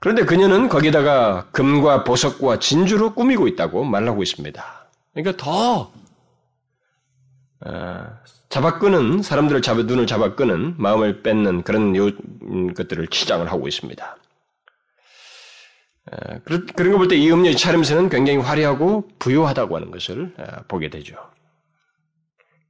[0.00, 4.88] 그런데 그녀는 거기다가 금과 보석과 진주로 꾸미고 있다고 말하고 있습니다.
[5.14, 5.92] 그러니까 더
[7.60, 8.06] 어,
[8.48, 12.06] 잡아끄는 사람들을 잡아 눈을 잡아끄는 마음을 뺏는 그런 요,
[12.42, 14.16] 음, 것들을 치장을 하고 있습니다.
[16.10, 20.88] 어, 그런 거 볼 때 이 음녀의 차림새는 굉장히 화려하고 부유하다고 하는 것을 어, 보게
[20.90, 21.16] 되죠.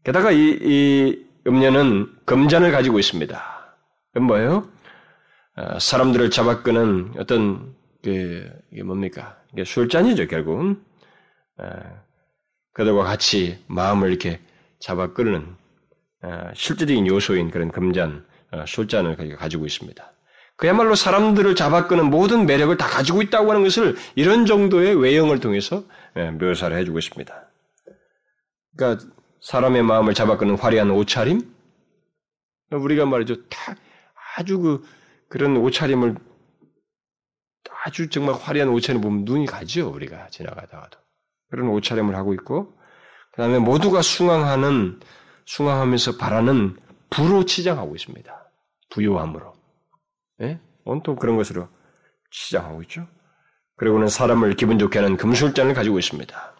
[0.04, 3.76] 게다가 이, 이 음녀는 금잔을 가지고 있습니다.
[4.12, 4.68] 그건 뭐예요?
[5.56, 9.36] 어, 사람들을 잡아끄는 어떤 그 이게 뭡니까?
[9.52, 10.82] 이게 술잔이죠 결국은.
[11.58, 11.66] 어,
[12.72, 14.40] 그들과 같이 마음을 이렇게
[14.80, 15.56] 잡아끄는
[16.22, 18.24] 어, 실질적인 요소인 그런 금잔,
[18.66, 20.12] 술잔을 가지고 있습니다.
[20.58, 25.84] 그야말로 사람들을 잡아끄는 모든 매력을 다 가지고 있다고 하는 것을 이런 정도의 외형을 통해서
[26.40, 27.48] 묘사를 해주고 있습니다.
[28.76, 29.06] 그러니까
[29.40, 31.40] 사람의 마음을 잡아끄는 화려한 옷차림?
[32.72, 33.46] 우리가 말이죠.
[33.48, 33.76] 다
[34.36, 34.84] 아주 그,
[35.28, 36.16] 그런 옷차림을
[37.84, 39.88] 아주 정말 화려한 옷차림 보면 눈이 가죠.
[39.90, 40.98] 우리가 지나가다가도.
[41.50, 42.76] 그런 옷차림을 하고 있고,
[43.32, 44.98] 그 다음에 모두가 숭앙하는
[45.46, 46.76] 숭앙하면서 바라는
[47.10, 48.50] 부로 치장하고 있습니다.
[48.90, 49.57] 부요함으로.
[50.42, 50.60] 예?
[50.84, 51.68] 온통 그런 것으로
[52.30, 53.06] 치장하고 있죠.
[53.76, 56.54] 그리고는 사람을 기분 좋게 하는 금술잔을 가지고 있습니다.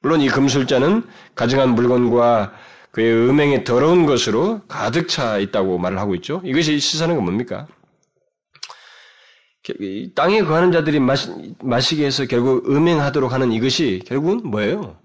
[0.00, 1.04] 물론 이 금술잔은
[1.34, 2.54] 가증한 물건과
[2.90, 6.40] 그의 음행에 더러운 것으로 가득 차 있다고 말을 하고 있죠.
[6.44, 7.66] 이것이 시사하는 건 뭡니까?
[10.14, 14.98] 땅에 거하는 자들이 마시, 마시게 해서 결국 음행하도록 하는 이것이 결국은 뭐예요?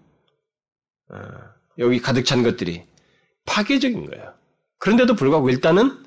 [1.10, 1.18] 어,
[1.78, 2.84] 여기 가득 찬 것들이
[3.46, 4.34] 파괴적인 거예요.
[4.80, 6.04] 그런데도 불구하고 일단은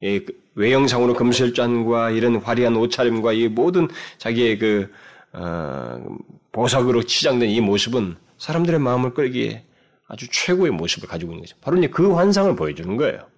[0.00, 3.88] 그 외형상으로 금술잔과 이런 화려한 옷차림과 이 모든
[4.18, 4.92] 자기의 그
[5.32, 6.02] 어,
[6.52, 9.64] 보석으로 치장된 이 모습은 사람들의 마음을 끌기에
[10.08, 11.56] 아주 최고의 모습을 가지고 있는 거죠.
[11.60, 13.28] 바로 이제 그 환상을 보여주는 거예요.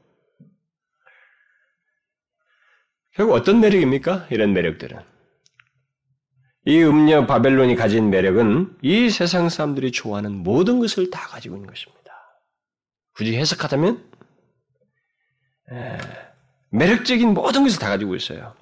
[3.14, 4.28] 결국 어떤 매력입니까?
[4.30, 4.96] 이런 매력들은.
[6.66, 12.12] 이 음녀 바벨론이 가진 매력은 이 세상 사람들이 좋아하는 모든 것을 다 가지고 있는 것입니다.
[13.14, 14.04] 굳이 해석하자면,
[15.72, 15.98] 에,
[16.70, 18.54] 매력적인 모든 것을 다 가지고 있어요.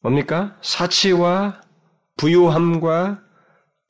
[0.00, 0.56] 뭡니까?
[0.62, 1.60] 사치와
[2.16, 3.22] 부유함과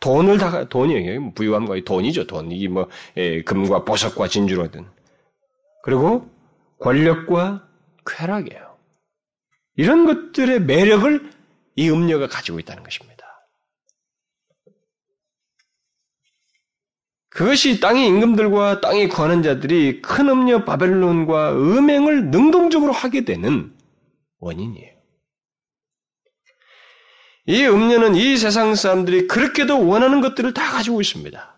[0.01, 1.33] 돈을 다 돈이에요.
[1.35, 2.27] 부유함과 돈이죠.
[2.27, 2.53] 돈.
[2.53, 4.87] 이 뭐, 예, 금과 보석과 진주로든.
[5.83, 6.31] 그리고
[6.81, 7.69] 권력과
[8.07, 8.77] 쾌락이에요.
[9.77, 11.31] 이런 것들의 매력을
[11.77, 13.08] 이 음녀가 가지고 있다는 것입니다.
[17.31, 23.73] 그것이 땅의 임금들과 땅에 거하는 자들이 큰 음녀 바벨론과 음행을 능동적으로 하게 되는
[24.41, 24.99] 원인이에요.
[27.47, 31.57] 이 음녀는 이 세상 사람들이 그렇게도 원하는 것들을 다 가지고 있습니다.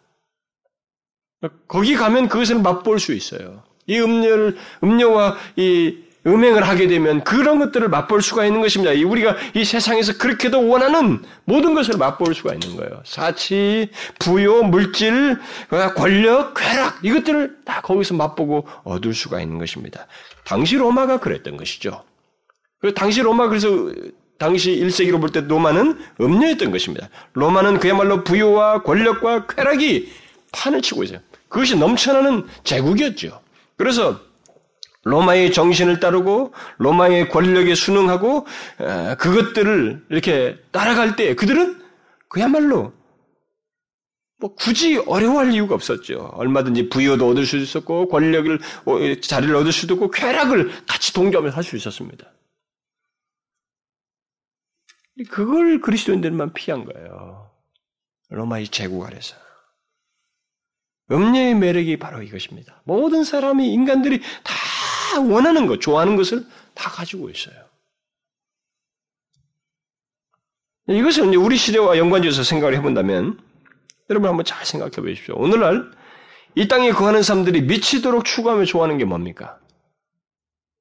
[1.67, 3.65] 거기 가면 그것을 맛볼 수 있어요.
[3.87, 8.93] 이 음녀를, 음녀와 이 음행을 하게 되면 그런 것들을 맛볼 수가 있는 것입니다.
[9.09, 13.03] 우리가 이 세상에서 그렇게도 원하는 모든 것을 맛볼 수가 있는 거예요.
[13.05, 15.39] 사치, 부요, 물질,
[15.97, 20.07] 권력, 쾌락 이것들을 다 거기서 맛보고 얻을 수가 있는 것입니다.
[20.45, 22.03] 당시 로마가 그랬던 것이죠.
[22.81, 23.69] 그 당시 로마 그래서
[24.39, 27.09] 당시 1세기로 볼 때 로마는 음녀였던 것입니다.
[27.35, 30.13] 로마는 그야말로 부요와 권력과 쾌락이
[30.53, 31.21] 판을 치고 있어요.
[31.49, 33.41] 그것이 넘쳐나는 제국이었죠.
[33.77, 34.21] 그래서
[35.03, 38.47] 로마의 정신을 따르고 로마의 권력에 순응하고
[39.19, 41.83] 그것들을 이렇게 따라갈 때 그들은
[42.29, 42.93] 그야말로
[44.39, 46.31] 뭐 굳이 어려워할 이유가 없었죠.
[46.35, 51.63] 얼마든지 부여도 얻을 수 있었고 권력을 어, 자리를 얻을 수도 있고 쾌락을 같이 동조하면서 할
[51.63, 52.33] 수 있었습니다.
[55.31, 57.51] 그걸 그리스도인들만 피한 거예요.
[58.31, 59.37] 로마의 제국 아래서.
[61.11, 62.81] 음녀의 매력이 바로 이것입니다.
[62.85, 64.55] 모든 사람이 인간들이 다
[65.19, 67.57] 원하는 것, 좋아하는 것을 다 가지고 있어요.
[70.89, 73.41] 이제 우리 시대와 연관지어서 생각을 해본다면,
[74.11, 75.37] 여러분 한번 잘 생각해 보십시오.
[75.37, 75.91] 오늘날
[76.55, 79.59] 이 땅에 거하는 사람들이 미치도록 추구하며 좋아하는 게 뭡니까?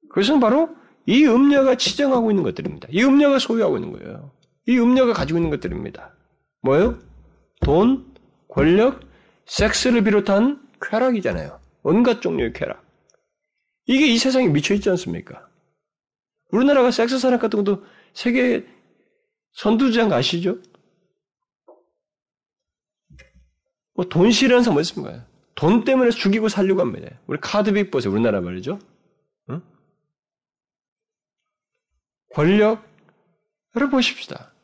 [0.08, 0.68] 그것은 바로
[1.06, 2.88] 이 음녀가 치정하고 있는 것들입니다.
[2.90, 4.32] 이 음녀가 소유하고 있는 거예요.
[4.66, 6.14] 이 음녀가 가지고 있는 것들입니다.
[6.62, 6.98] 뭐예요?
[7.60, 8.12] 돈,
[8.48, 9.00] 권력,
[9.46, 11.60] 섹스를 비롯한 쾌락이잖아요.
[11.82, 12.89] 온갖 종류의 쾌락.
[13.90, 15.50] 이게 이 세상에 미쳐 있지 않습니까?
[16.52, 18.64] 우리나라가 섹스 산업 같은 것도 세계
[19.54, 20.62] 선두주장 아시죠?
[23.94, 25.26] 뭐 돈실이라는 사람 뭐 있습니까?
[25.56, 27.18] 돈 때문에 죽이고 살려고 합니다.
[27.26, 28.12] 우리 카드빅 보세요.
[28.12, 28.78] 우리나라 말이죠.
[29.50, 29.60] 응?
[32.32, 32.86] 권력,
[33.74, 34.54] 여러분 보십시다.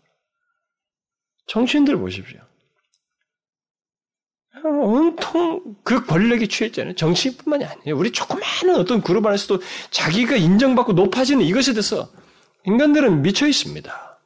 [1.49, 2.46] 정치인들 보십시오.
[4.65, 6.95] 온통 그 권력에 취했잖아요.
[6.95, 7.97] 정치인뿐만이 아니에요.
[7.97, 12.09] 우리 조그마한 어떤 그룹 안에서도 자기가 인정받고 높아지는 이것에 대해서
[12.65, 14.21] 인간들은 미쳐 있습니다.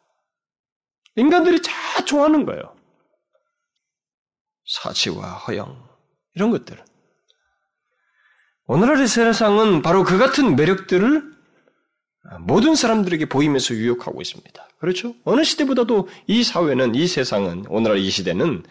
[1.17, 2.77] 인간들이 다 좋아하는 거예요.
[4.67, 5.89] 사치와 허영
[6.35, 6.83] 이런 것들.
[8.67, 11.30] 오늘날의 세상은 바로 그 같은 매력들을
[12.41, 14.69] 모든 사람들에게 보이면서 유혹하고 있습니다.
[14.79, 15.15] 그렇죠?
[15.25, 18.63] 어느 시대보다도 이 사회는, 이 세상은, 오늘날 이 시대는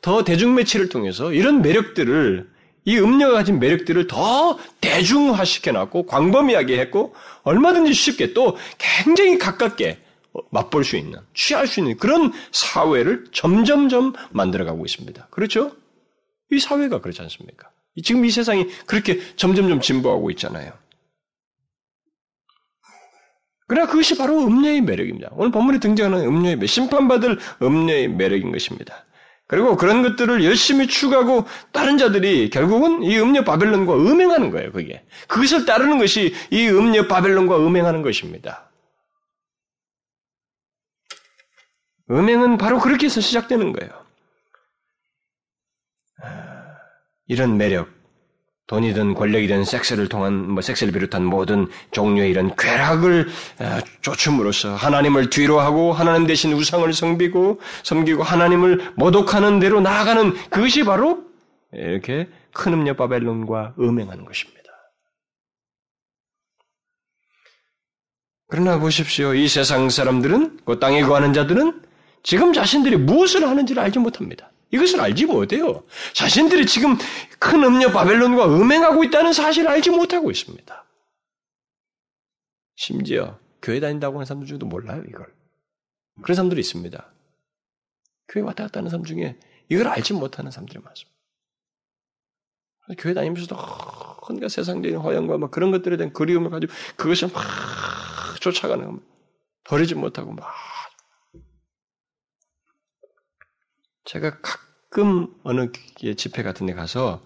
[0.00, 2.48] 더 대중매체를 통해서 이런 매력들을
[2.84, 9.98] 이 음료가 가진 매력들을 더 대중화시켜놨고 광범위하게 했고 얼마든지 쉽게 또 굉장히 가깝게
[10.50, 15.26] 맛볼 수 있는 취할 수 있는 그런 사회를 점점점 만들어가고 있습니다.
[15.30, 15.72] 그렇죠?
[16.50, 17.68] 이 사회가 그렇지 않습니까?
[18.02, 20.72] 지금 이 세상이 그렇게 점점점 진보하고 있잖아요.
[23.68, 25.28] 그러나 그것이 바로 음료의 매력입니다.
[25.32, 29.04] 오늘 본문에 등장하는 음료의 매력, 심판받을 음료의 매력인 것입니다.
[29.46, 35.04] 그리고 그런 것들을 열심히 추구하고 다른 자들이 결국은 이 음녀 바벨론과 음행하는 거예요, 그게.
[35.26, 38.70] 그것을 따르는 것이 이 음녀 바벨론과 음행하는 것입니다.
[42.10, 43.92] 음행은 바로 그렇게 해서 시작되는 거예요.
[46.22, 46.76] 아,
[47.26, 47.88] 이런 매력,
[48.68, 53.28] 돈이든 권력이든 섹스를 통한 뭐 섹스를 비롯한 모든 종류의 이런 쾌락을
[53.60, 60.84] 어, 쫓음으로써 하나님을 뒤로 하고 하나님 대신 우상을 섬기고 섬기고 하나님을 모독하는 대로 나아가는 그것이
[60.84, 61.24] 바로
[61.72, 64.58] 이렇게 큰 음녀 바벨론과 음행하는 것입니다.
[68.48, 69.34] 그러나 보십시오.
[69.34, 71.82] 이 세상 사람들은, 그 땅에 거하는 자들은
[72.22, 74.50] 지금 자신들이 무엇을 하는지를 알지 못합니다.
[74.70, 75.82] 이것을 알지 못해요.
[76.12, 76.96] 자신들이 지금
[77.38, 80.84] 큰 음녀 바벨론과 음행하고 있다는 사실을 알지 못하고 있습니다.
[82.76, 85.32] 심지어 교회 다닌다고 하는 사람들 중에도 몰라요, 이걸.
[86.22, 87.10] 그런 사람들이 있습니다.
[88.28, 89.36] 교회 왔다 갔다 하는 사람 중에
[89.68, 91.18] 이걸 알지 못하는 사람들이 많습니다.
[92.98, 93.56] 교회 다니면서도
[94.28, 97.42] 뭔가 세상적인 허영과 막 그런 것들에 대한 그리움을 가지고 그것을 막
[98.40, 99.00] 쫓아가는
[99.64, 100.46] 버리지 못하고 막
[104.08, 105.70] 제가 가끔 어느
[106.16, 107.22] 집회 같은 데 가서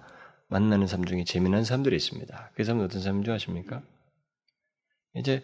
[0.48, 2.50] 만나는 사람 중에 재미난 사람들이 있습니다.
[2.54, 3.82] 그 사람은 어떤 사람인 줄 아십니까?
[5.14, 5.42] 이제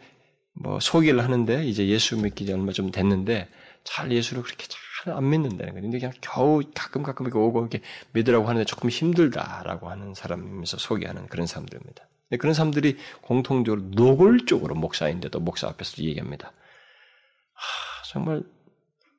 [0.53, 3.49] 뭐 소개를 하는데 이제 예수 믿기 지 얼마 좀 됐는데
[3.85, 5.83] 잘 예수를 그렇게 잘 안 믿는다는 거예요.
[5.83, 7.81] 근데 그냥 겨우 가끔 가끔 이렇게 오고 이렇게
[8.13, 12.09] 믿으라고 하는데 조금 힘들다라고 하는 사람이면서 소개하는 그런 사람들입니다.
[12.39, 16.53] 그런 사람들이 공통적으로 노골적으로 목사인데도 목사 앞에서 얘기합니다.
[17.55, 18.43] 하, 정말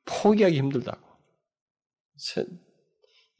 [0.04, 1.09] 포기하기 힘들다고.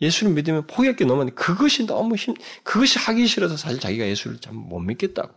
[0.01, 4.41] 예수를 믿으면 포기할 게 너무 많은데 그것이 너무 힘, 그것이 하기 싫어서 사실 자기가 예수를
[4.41, 5.35] 참 못 믿겠다고.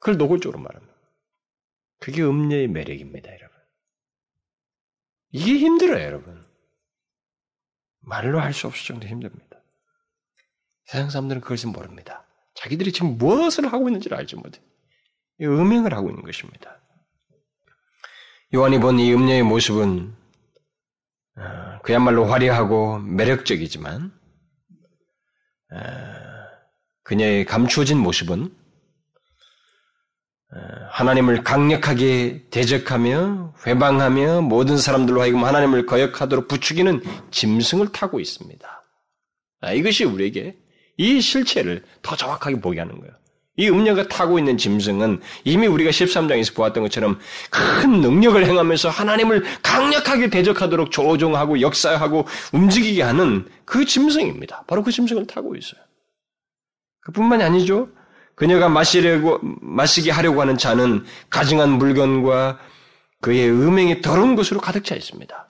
[0.00, 0.92] 그걸 노골적으로 말합니다.
[2.00, 3.56] 그게 음녀의 매력입니다, 여러분.
[5.30, 6.44] 이게 힘들어요, 여러분.
[8.00, 9.62] 말로 할 수 없을 정도 힘듭니다.
[10.86, 12.26] 세상 사람들은 그것을 모릅니다.
[12.54, 14.60] 자기들이 지금 무엇을 하고 있는지를 알지 못해.
[15.40, 16.80] 음행을 하고 있는 것입니다.
[18.54, 20.21] 요한이 본 이 음녀의 모습은 어,
[21.82, 24.12] 그야말로 화려하고 매력적이지만
[25.72, 25.78] 어,
[27.02, 28.54] 그녀의 감추어진 모습은
[30.54, 30.58] 어,
[30.90, 38.82] 하나님을 강력하게 대적하며 회방하며 모든 사람들로 하여금 하나님을 거역하도록 부추기는 짐승을 타고 있습니다.
[39.62, 40.58] 아, 이것이 우리에게
[40.98, 43.14] 이 실체를 더 정확하게 보게 하는 거예요.
[43.56, 47.18] 이 음녀가 타고 있는 짐승은 이미 우리가 13장에서 보았던 것처럼
[47.50, 54.64] 큰 능력을 행하면서 하나님을 강력하게 대적하도록 조종하고 역사하고 움직이게 하는 그 짐승입니다.
[54.66, 55.80] 바로 그 짐승을 타고 있어요.
[57.02, 57.88] 그뿐만이 아니죠.
[58.34, 62.58] 그녀가 마시려고, 마시게 하려고 하는 잔은 가증한 물건과
[63.20, 65.48] 그의 음행이 더러운 것으로 가득 차 있습니다.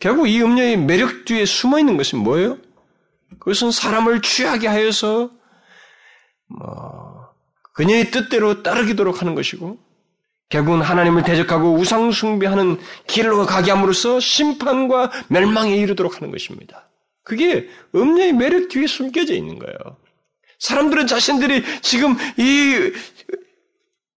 [0.00, 2.58] 결국 이 음녀의 매력 뒤에 숨어 있는 것은 뭐예요?
[3.38, 5.30] 그것은 사람을 취하게 하여서
[6.46, 7.28] 뭐
[7.72, 9.78] 그녀의 뜻대로 따르기도록 하는 것이고
[10.48, 16.88] 결국은 하나님을 대적하고 우상 숭배하는 길로 가게 함으로써 심판과 멸망에 이르도록 하는 것입니다.
[17.24, 19.76] 그게 음녀의 매력 뒤에 숨겨져 있는 거예요.
[20.58, 22.92] 사람들은 자신들이 지금 이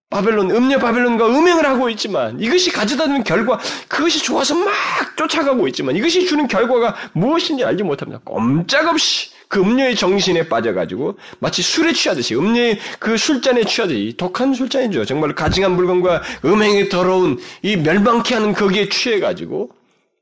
[0.09, 3.59] 바벨론, 음녀 바벨론과 음행을 하고 있지만 이것이 가져다 주는 결과,
[3.89, 4.73] 그것이 좋아서 막
[5.17, 8.21] 쫓아가고 있지만 이것이 주는 결과가 무엇인지 알지 못합니다.
[8.23, 15.05] 꼼짝없이 그 음녀의 정신에 빠져가지고 마치 술에 취하듯이 음녀의 그 술잔에 취하듯이 독한 술잔이죠.
[15.05, 19.71] 정말 가증한 물건과 음행에 더러운 이 멸망케 하는 거기에 취해가지고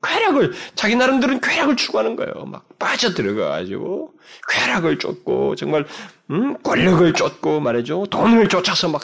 [0.02, 2.44] 쾌락을 자기 나름대로는 쾌락을 추구하는 거예요.
[2.46, 4.12] 막 빠져들어가가지고
[4.48, 5.84] 쾌락을 쫓고 정말
[6.30, 8.06] 음, 권력을 쫓고 말이죠.
[8.06, 9.02] 돈을 쫓아서 막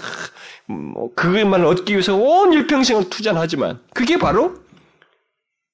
[0.67, 4.55] 뭐, 그것만 얻기 위해서 온 일평생을 투자하지만, 그게 바로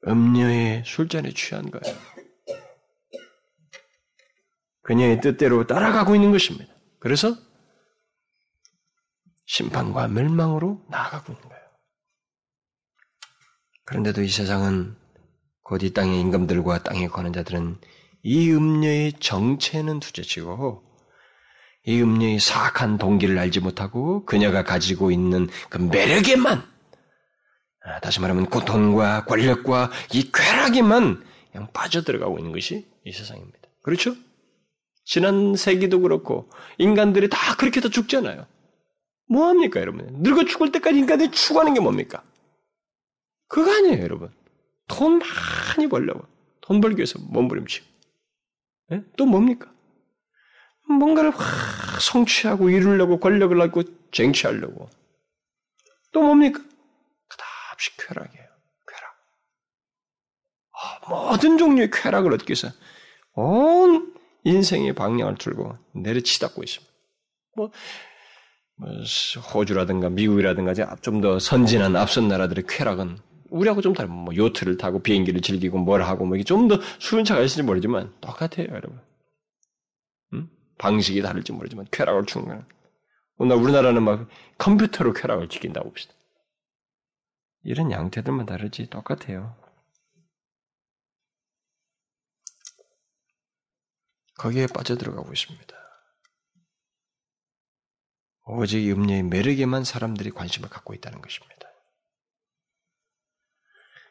[0.06, 1.96] 음녀의 술잔에 취한 거예요.
[4.88, 6.72] 그녀의 뜻대로 따라가고 있는 것입니다.
[6.98, 7.36] 그래서
[9.44, 11.62] 심판과 멸망으로 나아가고 있는 거예요.
[13.84, 14.96] 그런데도 이 세상은
[15.62, 17.78] 곧 이 땅의 임금들과 땅에 거는 자들은
[18.22, 20.82] 이 음녀의 정체는 두째치고
[21.84, 26.62] 이 음녀의 사악한 동기를 알지 못하고 그녀가 가지고 있는 그 매력에만
[27.84, 31.22] 아, 다시 말하면 고통과 권력과 이 쾌락에만
[31.52, 33.58] 그냥 빠져들어가고 있는 것이 이 세상입니다.
[33.82, 34.14] 그렇죠?
[35.08, 38.46] 지난 세기도 그렇고 인간들이 다 그렇게 다 죽잖아요.
[39.30, 40.06] 뭐 합니까, 여러분?
[40.20, 42.22] 늙어 죽을 때까지 인간들이 추구하는 게 뭡니까?
[43.48, 44.30] 그거 아니에요, 여러분.
[44.86, 46.26] 돈 많이 벌려고.
[46.60, 47.86] 돈 벌기 위해서 몸부림치고.
[48.90, 49.02] 네?
[49.16, 49.70] 또 뭡니까?
[50.86, 54.90] 뭔가를 확 성취하고 이루려고 권력을 갖고 쟁취하려고.
[56.12, 56.60] 또 뭡니까?
[57.28, 58.46] 그다없이 쾌락이에요.
[58.86, 59.16] 쾌락.
[60.72, 62.68] 아, 모든 종류의 쾌락을 얻기 위해서
[63.32, 64.17] 온
[64.48, 66.92] 인생의 방향을 틀고 내려치닫고 있습니다.
[67.56, 67.70] 뭐,
[68.76, 68.88] 뭐
[69.54, 73.18] 호주라든가 미국이라든가 좀 더 선진한 앞선 나라들의 쾌락은
[73.50, 77.40] 우리하고 좀 다른 뭐 요트를 타고 비행기를 즐기고 뭘 하고 뭐 이게 좀 더 수은차가
[77.42, 79.00] 있을지 모르지만 똑같아요, 여러분.
[80.78, 82.64] 방식이 다를지 모르지만 쾌락을 거는
[83.38, 84.28] 오늘 우리나라는 막
[84.58, 86.14] 컴퓨터로 쾌락을 지킨다고 봅시다.
[87.64, 89.56] 이런 양태들만 다르지 똑같아요.
[94.38, 95.74] 거기에 빠져들어가고 있습니다.
[98.46, 101.68] 오직 음녀의 매력에만 사람들이 관심을 갖고 있다는 것입니다.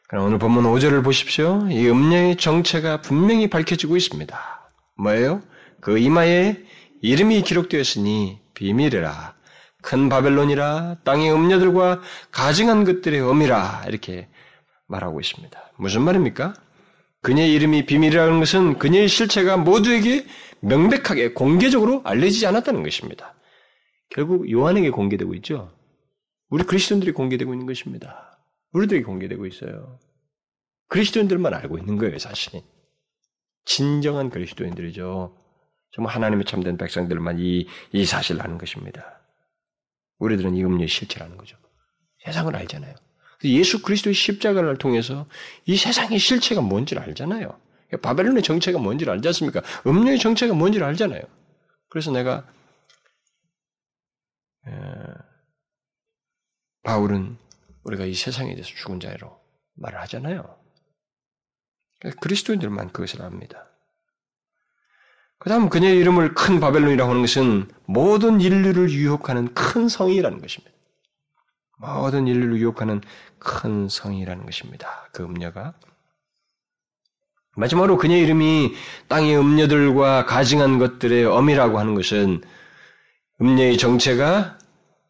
[0.08, 1.68] 그럼 오늘 본문 5절을 보십시오.
[1.70, 4.70] 이 음녀의 정체가 분명히 밝혀지고 있습니다.
[4.98, 5.42] 뭐예요?
[5.82, 6.64] 그 이마에
[7.02, 9.36] 이름이 기록되었으니 비밀이라
[9.82, 12.02] 큰 바벨론이라 땅의 음녀들과
[12.32, 14.30] 가증한 것들의 음이라 이렇게
[14.88, 15.72] 말하고 있습니다.
[15.78, 16.54] 무슨 말입니까?
[17.28, 20.26] 그녀의 이름이 비밀이라는 것은 그녀의 실체가 모두에게
[20.62, 23.36] 명백하게 공개적으로 알려지지 않았다는 것입니다.
[24.10, 25.78] 결국 요한에게 공개되고 있죠.
[26.50, 28.40] 우리 그리스도인들이 공개되고 있는 것입니다.
[28.72, 30.00] 우리들에게 공개되고 있어요.
[30.88, 32.62] 그리스도인들만 알고 있는 거예요, 사실.
[33.66, 35.36] 진정한 그리스도인들이죠.
[35.92, 39.20] 정말 하나님의 참된 백성들만 이, 이 사실을 아는 것입니다.
[40.20, 41.58] 우리들은 이 음료의 실체라는 거죠.
[42.24, 42.96] 세상을 알잖아요.
[43.44, 45.28] 예수 그리스도의 십자가를 통해서
[45.66, 47.60] 이 세상의 실체가 뭔지를 알잖아요.
[48.02, 49.62] 바벨론의 정체가 뭔지를 알지 않습니까?
[49.86, 51.22] 음료의 정체가 뭔지를 알잖아요.
[51.90, 52.46] 그래서 내가
[54.68, 54.72] 에,
[56.84, 57.38] 바울은
[57.84, 59.40] 우리가 이 세상에 대해서 죽은 자로
[59.76, 60.58] 말을 하잖아요.
[62.20, 63.66] 그리스도인들만 그것을 압니다.
[65.40, 70.77] 그 다음 그녀의 이름을 큰 바벨론이라고 하는 것은 모든 인류를 유혹하는 큰 성이라는 것입니다.
[71.78, 73.02] 모든 인류를 유혹하는
[73.40, 75.10] 큰 성이라는 것입니다.
[75.14, 75.74] 그 음녀가.
[77.56, 78.74] 마지막으로 그녀의 이름이
[79.08, 82.42] 땅의 음녀들과 가증한 것들의 엄이라고 하는 것은
[83.42, 84.58] 음녀의 정체가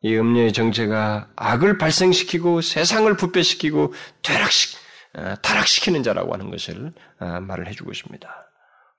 [0.02, 4.78] 이 음녀의 정체가 악을 발생시키고 세상을 부패시키고 퇴락시,
[5.16, 8.30] 어, 타락시키는 자라고 하는 것을 어, 말을 해주고 있습니다.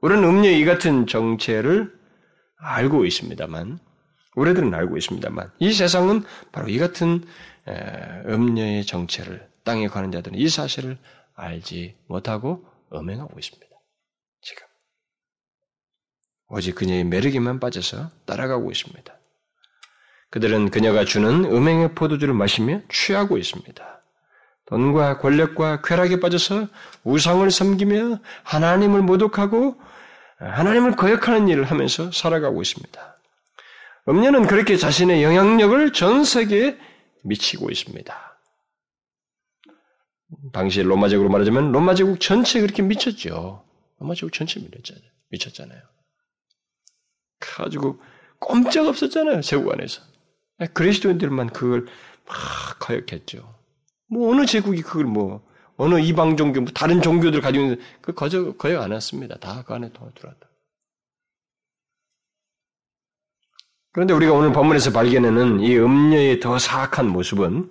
[0.01, 1.93] 우리는 음녀의 이 같은 정체를
[2.59, 3.79] 알고 있습니다만,
[4.35, 7.25] 우리들은 알고 있습니다만, 이 세상은 바로 이 같은
[8.27, 10.99] 음녀의 정체를 땅에 가는 자들은 이 사실을
[11.35, 13.69] 알지 못하고 음행하고 있습니다.
[14.41, 14.66] 지금.
[16.49, 19.14] 오직 그녀의 매력에만 빠져서 따라가고 있습니다.
[20.31, 24.03] 그들은 그녀가 주는 음행의 포도주를 마시며 취하고 있습니다.
[24.66, 26.66] 돈과 권력과 쾌락에 빠져서
[27.05, 29.81] 우상을 섬기며 하나님을 모독하고
[30.39, 33.16] 하나님을 거역하는 일을 하면서 살아가고 있습니다.
[34.09, 36.79] 음녀는 그렇게 자신의 영향력을 전 세계에
[37.25, 38.39] 미치고 있습니다.
[40.53, 43.64] 당시 로마 제국으로 말하자면 로마 제국 전체에 그렇게 미쳤죠.
[43.99, 45.11] 로마 제국 전체에 미쳤잖아요.
[45.31, 45.83] 미쳤잖아요.
[47.41, 48.01] 가지고
[48.39, 49.41] 꼼짝 없었잖아요.
[49.43, 50.03] 제국 안에서.
[50.75, 51.87] 그리스도인들만 그걸
[52.27, 52.37] 막
[52.81, 53.55] 거역했죠.
[54.11, 55.47] 뭐 어느 제국이 그걸 뭐
[55.77, 59.39] 어느 이방 종교, 뭐 다른 종교들 가지고 있는 그 거저 거역 안 했습니다.
[59.39, 60.47] 다 그 안에 들어왔다.
[63.99, 67.68] 그런데 우리가 오늘 본문에서 발견하는 이 음녀의 더 사악한 모습은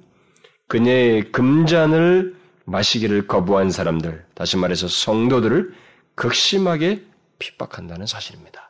[0.68, 5.72] 그녀의 금잔을 마시기를 거부한 사람들, 다시 말해서 성도들을
[6.16, 7.02] 극심하게
[7.40, 8.70] 핍박한다는 사실입니다.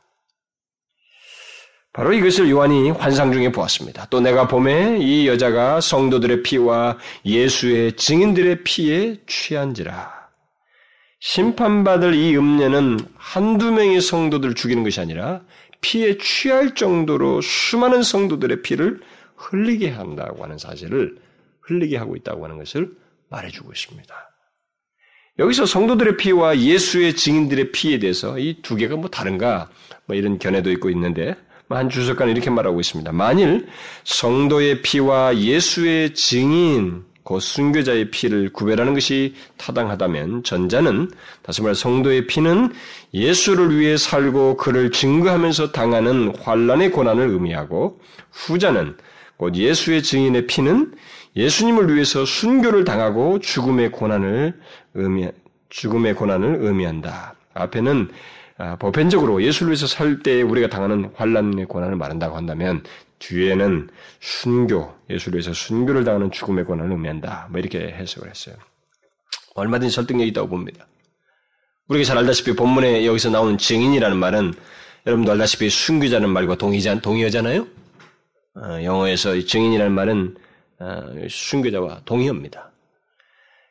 [1.94, 4.06] 바로 이것을 요한이 환상 중에 보았습니다.
[4.12, 10.16] 또 내가 봄에 이 여자가 성도들의 피와 예수의 증인들의 피에 취한지라.
[11.20, 15.42] 심판받을 이 음녀는 한두 명의 성도들을 죽이는 것이 아니라
[15.82, 19.00] 피에 취할 정도로 수많은 성도들의 피를
[19.36, 21.18] 흘리게 한다고 하는 사실을
[21.62, 22.92] 흘리게 하고 있다고 하는 것을
[23.30, 24.16] 말해주고 있습니다.
[25.40, 29.70] 여기서 성도들의 피와 예수의 증인들의 피에 대해서 이 두 개가 뭐 다른가
[30.06, 31.36] 뭐 이런 견해도 있고 있는데
[31.70, 33.12] 한 주석가는 이렇게 말하고 있습니다.
[33.12, 33.68] 만일
[34.06, 41.12] 성도의 피와 예수의 증인, 곧 순교자의 피를 구별하는 것이 타당하다면 전자는
[41.42, 42.72] 다시 말해 성도의 피는
[43.14, 48.00] 예수를 위해 살고 그를 증거하면서 당하는 환란의 고난을 의미하고
[48.32, 48.96] 후자는
[49.36, 50.94] 곧 예수의 증인의 피는
[51.36, 54.54] 예수님을 위해서 순교를 당하고 죽음의 고난을
[54.94, 55.28] 의미
[55.68, 57.34] 죽음의 고난을 의미한다.
[57.54, 58.08] 앞에는
[58.60, 62.84] 아, 보편적으로 예수를 위해서 살 때 우리가 당하는 환란의 고난을 말한다고 한다면
[63.20, 63.90] 뒤에는
[64.20, 67.48] 순교, 예수를 위해서 순교를 당하는 죽음의 고난을 의미한다.
[67.50, 68.56] 뭐 이렇게 해석을 했어요.
[69.56, 70.88] 얼마든지 설득력이 있다고 봅니다.
[71.88, 74.54] 우리가 잘 알다시피 본문에 여기서 나오는 증인이라는 말은
[75.06, 77.66] 여러분도 알다시피 순교자는 말과 동의자, 동의어잖아요?
[78.56, 80.36] 어, 영어에서 증인이라는 말은
[80.80, 82.72] 어, 순교자와 동의어입니다.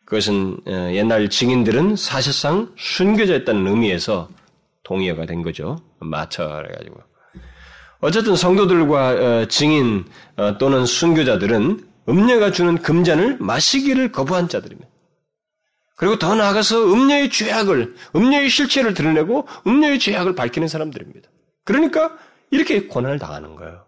[0.07, 4.29] 그것은 어, 옛날 증인들은 사실상 순교자였다는 의미에서
[4.83, 5.83] 동의어가 된 거죠.
[5.99, 7.16] 마처해가지고.
[8.07, 10.05] 어쨌든 성도들과 어, 증인
[10.37, 14.89] 어, 또는 순교자들은 음녀가 주는 금잔을 마시기를 거부한 자들입니다.
[15.97, 21.29] 그리고 더 나아가서 음녀의 죄악을, 음녀의 실체를 드러내고 음녀의 죄악을 밝히는 사람들입니다.
[21.65, 22.17] 그러니까
[22.53, 23.85] 이렇게 고난을 당하는 거예요.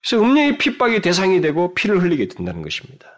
[0.00, 3.10] 그래서 음녀의 핍박의 대상이 되고 피를 흘리게 된다는 것입니다.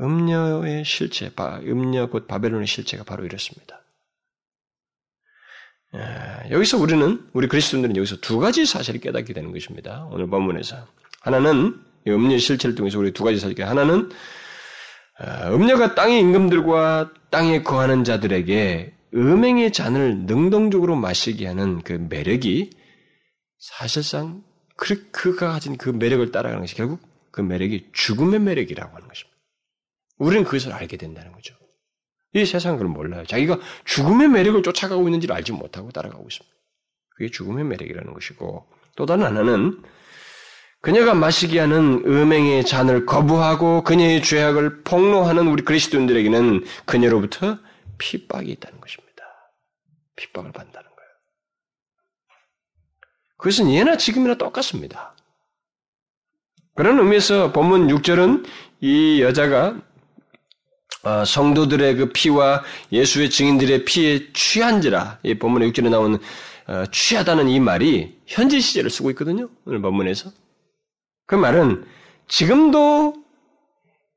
[0.00, 1.32] 음녀의 실체,
[1.64, 3.81] 음녀 곧 바벨론의 실체가 바로 이렇습니다.
[5.94, 10.08] 예, 여기서 우리는 우리 그리스도인들은 여기서 두 가지 사실을 깨닫게 되는 것입니다.
[10.10, 10.86] 오늘 본문에서
[11.20, 14.10] 하나는 음녀의 실체를 통해서 우리 두 가지 사실 하나는
[15.20, 22.70] 어, 음녀가 땅의 임금들과 땅에 거하는 자들에게 음행의 잔을 능동적으로 마시게 하는 그 매력이
[23.58, 24.42] 사실상
[24.76, 29.36] 그, 그가 가진 그 매력을 따라가는 것이 결국 그 매력이 죽음의 매력이라고 하는 것입니다.
[30.18, 31.54] 우리는 그것을 알게 된다는 거죠.
[32.34, 33.24] 이 세상은 그걸 몰라요.
[33.26, 36.56] 자기가 죽음의 매력을 쫓아가고 있는지를 알지 못하고 따라가고 있습니다.
[37.10, 38.66] 그게 죽음의 매력이라는 것이고
[38.96, 39.82] 또 다른 하나는
[40.80, 47.58] 그녀가 마시게 하는 음행의 잔을 거부하고 그녀의 죄악을 폭로하는 우리 그리스도인들에게는 그녀로부터
[47.98, 49.12] 핍박이 있다는 것입니다.
[50.16, 51.10] 핍박을 받는다는 거예요.
[53.36, 55.14] 그것은 예나 지금이나 똑같습니다.
[56.74, 58.44] 그런 의미에서 본문 6절은
[58.80, 59.80] 이 여자가
[61.04, 66.18] 어, 성도들의 그 피와 예수의 증인들의 피에 취한지라 이 본문의 6절에 나오는
[66.68, 69.48] 어, 취하다는 이 말이 현재 시제를 쓰고 있거든요.
[69.64, 70.30] 오늘 본문에서.
[71.26, 71.84] 그 말은
[72.28, 73.14] 지금도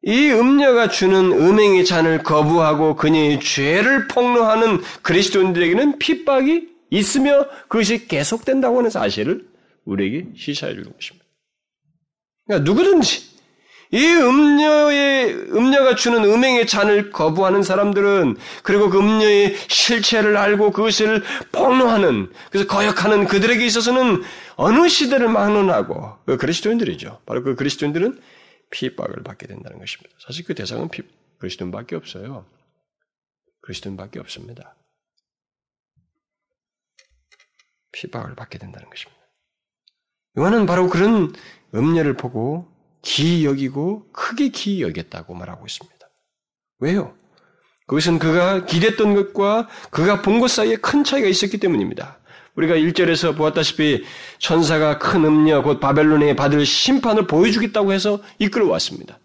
[0.03, 8.91] 이 음녀가 주는 음행의 잔을 거부하고 그녀의 죄를 폭로하는 그리스도인들에게는 핍박이 있으며 그것이 계속된다고 하는
[8.91, 9.47] 사실을
[9.85, 11.25] 우리에게 시사해 주는 것입니다.
[12.45, 13.34] 그러니까 누구든지
[13.95, 21.23] 이 음녀의 음녀가 주는 음행의 잔을 거부하는 사람들은 그리고 그 음녀의 실체를 알고 그것을
[21.53, 24.21] 폭로하는 그래서 거역하는 그들에게 있어서는
[24.57, 27.21] 어느 시대를 막론하고 그 그리스도인들이죠.
[27.25, 28.19] 바로 그 그리스도인들은
[28.71, 30.13] 핍박을 받게 된다는 것입니다.
[30.19, 31.01] 사실 그 대상은 피,
[31.39, 32.45] 그리스도인밖에 없어요.
[33.61, 34.75] 그리스도인밖에 없습니다.
[37.93, 39.21] 핍박을 받게 된다는 것입니다.
[40.37, 41.33] 요한은 바로 그런
[41.73, 42.74] 음녀를 보고
[43.05, 45.95] 기이 여기고 크게 기이 여겼다고 말하고 있습니다.
[46.79, 47.15] 왜요?
[47.87, 52.17] 그것은 그가 기댔던 것과 그가 본 것 사이에 큰 차이가 있었기 때문입니다.
[52.55, 54.03] 우리가 1절에서 보았다시피
[54.39, 59.19] 천사가 큰 음녀 곧 바벨론에 받을 심판을 보여주겠다고 해서 이끌어 왔습니다.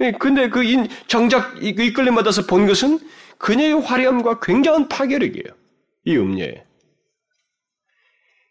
[0.00, 0.62] 예, 근데 그
[1.06, 3.00] 정작 그 이끌림 받아서 본 것은
[3.38, 5.46] 그녀의 화려함과 굉장한 파괴력이에요.
[6.04, 6.64] 이 음녀에.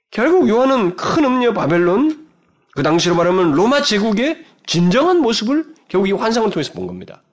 [0.09, 2.27] 결국 요한은 큰 음녀 바벨론,
[2.73, 7.23] 그 당시로 말하면 로마 제국의 진정한 모습을 결국 이 환상을 통해서 본 겁니다.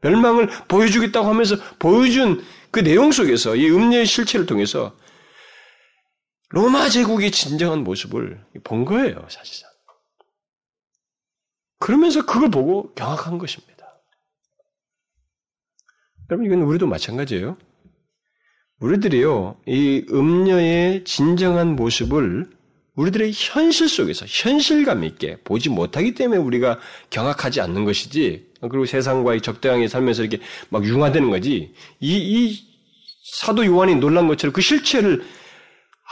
[0.00, 4.96] 멸망을 보여주겠다고 하면서 보여준 그 내용 속에서 이 음녀의 실체를 통해서
[6.50, 9.70] 로마 제국의 진정한 모습을 본 거예요, 사실상.
[11.78, 13.74] 그러면서 그걸 보고 경악한 것입니다.
[16.30, 17.56] 여러분, 이건 우리도 마찬가지예요.
[18.80, 22.50] 우리들이요, 이 음녀의 진정한 모습을
[22.96, 26.78] 우리들의 현실 속에서 현실감 있게 보지 못하기 때문에 우리가
[27.10, 32.74] 경악하지 않는 것이지, 그리고 세상과의 적당하게 살면서 이렇게 막 융화되는 거지, 이, 이
[33.24, 35.24] 사도 요한이 놀란 것처럼 그 실체를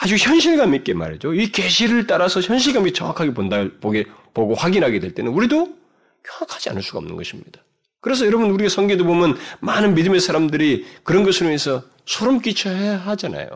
[0.00, 1.34] 아주 현실감 있게 말이죠.
[1.34, 4.04] 이 계시를 따라서 현실감이 정확하게 본다, 보게,
[4.34, 5.76] 보고 확인하게 될 때는 우리도
[6.24, 7.62] 경악하지 않을 수가 없는 것입니다.
[8.00, 13.48] 그래서 여러분 우리가 성경도 보면 많은 믿음의 사람들이 그런 것으로 인해서 소름 끼쳐야 하잖아요.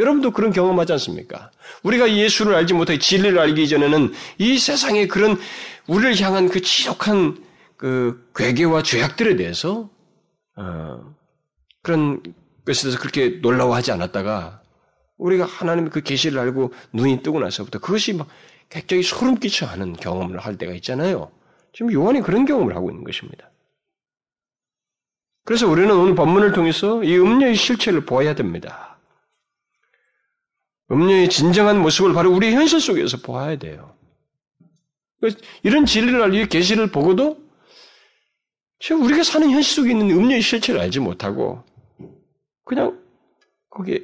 [0.00, 1.50] 여러분도 그런 경험하지 않습니까?
[1.82, 5.38] 우리가 예수를 알지 못하고 진리를 알기 전에는 이 세상의 그런
[5.86, 7.44] 우리를 향한 그 지독한
[7.76, 9.90] 그 괴계와 죄악들에 대해서
[10.56, 11.14] 어,
[11.82, 12.22] 그런
[12.64, 14.62] 것에 대해서 그렇게 놀라워하지 않았다가
[15.18, 18.26] 우리가 하나님의 그 계시를 알고 눈이 뜨고 나서부터 그것이 막
[18.70, 21.30] 굉장히 소름 끼쳐 하는 경험을 할 때가 있잖아요.
[21.74, 23.50] 지금 요한이 그런 경험을 하고 있는 것입니다.
[25.44, 28.89] 그래서 우리는 오늘 본문을 통해서 이 음료의 실체를 보아야 됩니다.
[30.90, 33.96] 음료의 진정한 모습을 바로 우리 현실 속에서 보아야 돼요.
[35.62, 37.38] 이런 진리를 알기 계시를 보고도
[39.02, 41.62] 우리가 사는 현실 속에 있는 음료의 실체를 알지 못하고
[42.64, 43.00] 그냥
[43.68, 44.00] 거기에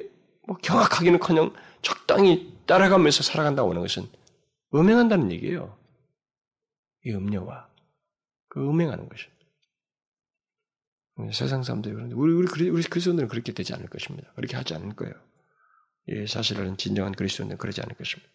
[0.47, 4.07] 뭐 경악하기는커녕 적당히 따라가면서 살아간다고 하는 것은
[4.73, 5.77] 음행한다는 얘기예요.
[7.05, 7.67] 이 음료와
[8.49, 9.25] 그 음행하는 것이.
[11.33, 14.31] 세상 사람들이 그런데 우리 우리 우리 그리스도인들은 그렇게 되지 않을 것입니다.
[14.35, 15.15] 그렇게 하지 않을 거예요.
[16.09, 18.31] 예, 사실은 진정한 그리스도인은 그러지 않을 것입니다.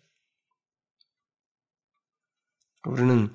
[2.85, 3.33] 우리는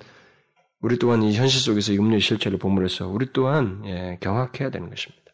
[0.80, 5.32] 우리 또한 이 현실 속에서 음료의 실체를 보므로써 우리 또한 예, 경악해야 되는 것입니다.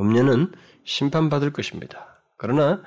[0.00, 0.52] 음료는
[0.84, 2.22] 심판받을 것입니다.
[2.38, 2.82] 그러나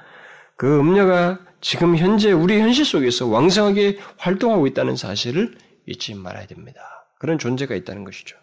[0.58, 6.82] 그 음료가 지금 현재 우리 현실 속에서 왕성하게 활동하고 있다는 사실을 잊지 말아야 됩니다.
[7.20, 8.38] 그런 존재가 있다는 것이죠.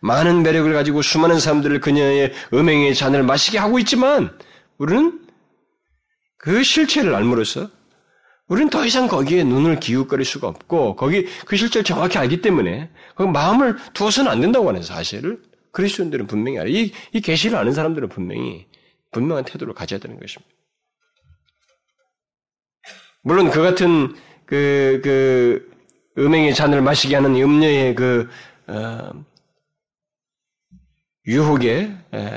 [0.00, 4.38] 많은 매력을 가지고 수많은 사람들을 그녀의 음행의 잔을 마시게 하고 있지만
[4.78, 5.29] 우리는
[6.40, 7.68] 그 실체를 알므로써
[8.48, 13.22] 우리는 더 이상 거기에 눈을 기웃거릴 수가 없고 거기 그 실체를 정확히 알기 때문에 그
[13.22, 15.38] 마음을 두어서는 안 된다고 하는 사실을
[15.72, 16.72] 그리스도인들은 분명히 알아요.
[16.72, 18.66] 이, 이 계시를 아는 사람들은 분명히
[19.12, 20.50] 분명한 태도를 가져야 되는 것입니다.
[23.22, 24.14] 물론 그 같은
[24.46, 25.70] 그, 그,
[26.18, 28.28] 음행의 잔을 마시게 하는 음녀의 그,
[28.66, 29.12] 어,
[31.26, 32.30] 유혹에 에,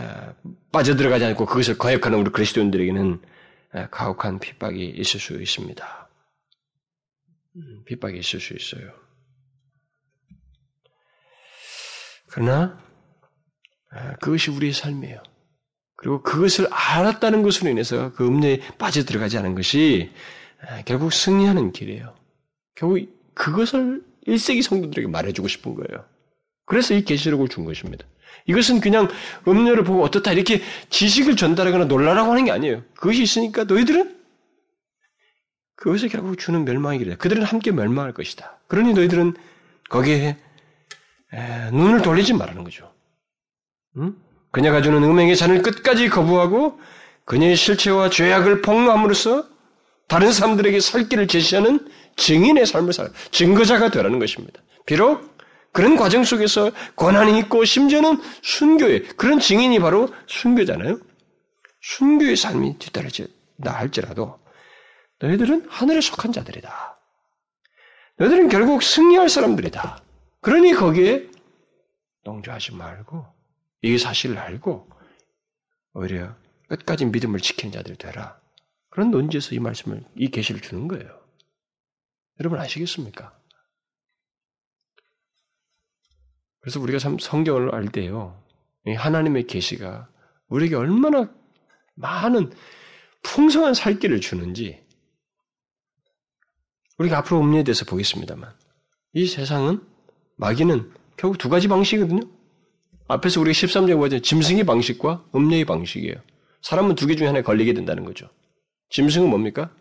[0.72, 3.33] 빠져들어가지 않고 그것을 거역하는 우리 그리스도인들에게는 에,
[3.92, 6.10] 가혹한 핍박이 있을 수 있습니다.
[7.56, 8.92] 음, 핍박이 있을 수 있어요.
[12.28, 12.80] 그러나
[13.96, 15.22] 에, 그것이 우리의 삶이에요.
[15.96, 20.12] 그리고 그것을 알았다는 것으로 인해서 그 음녀에 빠져 들어가지 않은 것이
[20.86, 22.16] 결국 승리하는 길이에요.
[22.76, 26.06] 결국 그것을 1세기 성도들에게 말해주고 싶은 거예요.
[26.66, 28.06] 그래서 이 계시록을 준 것입니다.
[28.46, 29.08] 이것은 그냥
[29.48, 32.84] 음료를 보고 어떻다 이렇게 지식을 전달하거나 놀라라고 하는 게 아니에요.
[32.96, 34.18] 그것이 있으니까 너희들은
[35.76, 37.18] 그것을 결국 주는 멸망의 길이다.
[37.18, 38.60] 그들은 함께 멸망할 것이다.
[38.68, 39.34] 그러니 너희들은
[39.90, 40.38] 거기에
[41.34, 42.92] 에, 눈을 돌리지 말라는 거죠.
[43.98, 44.16] 응?
[44.52, 46.80] 그녀가 주는 음행의 잔을 끝까지 거부하고
[47.26, 49.48] 그녀의 실체와 죄악을 폭로함으로써
[50.08, 54.62] 다른 사람들에게 살 길을 제시하는 증인의 삶을 살, 증거자가 되라는 것입니다.
[54.86, 55.33] 비록
[55.74, 61.00] 그런 과정 속에서 권한이 있고 심지어는 순교의 그런 증인이 바로 순교잖아요.
[61.82, 63.26] 순교의 삶이 뒤따르다
[63.72, 64.40] 할지라도
[65.20, 66.96] 너희들은 하늘에 속한 자들이다.
[68.18, 70.04] 너희들은 결국 승리할 사람들이다.
[70.42, 71.28] 그러니 거기에
[72.24, 73.26] 농조하지 말고
[73.82, 74.88] 이 사실을 알고
[75.94, 76.36] 오히려
[76.70, 78.38] 끝까지 믿음을 지키는 자들이 되라.
[78.90, 81.20] 그런 논지에서 이 말씀을 이 계시를 주는 거예요.
[82.40, 83.32] 여러분 아시겠습니까?
[86.64, 88.42] 그래서 우리가 참 성경을 알 때요.
[88.88, 90.08] 하나님의 계시가
[90.48, 91.30] 우리에게 얼마나
[91.96, 92.54] 많은
[93.22, 94.82] 풍성한 살길을 주는지
[96.98, 98.50] 우리가 앞으로 음료에 대해서 보겠습니다만
[99.12, 99.82] 이 세상은
[100.38, 102.22] 마귀는 결국 두 가지 방식이거든요.
[103.10, 106.16] 앞에서 우리가 13절 보자 짐승의 방식과 음료의 방식이에요.
[106.62, 108.30] 사람은 두 개 중에 하나에 걸리게 된다는 거죠.
[108.90, 109.76] 짐승은 뭡니까?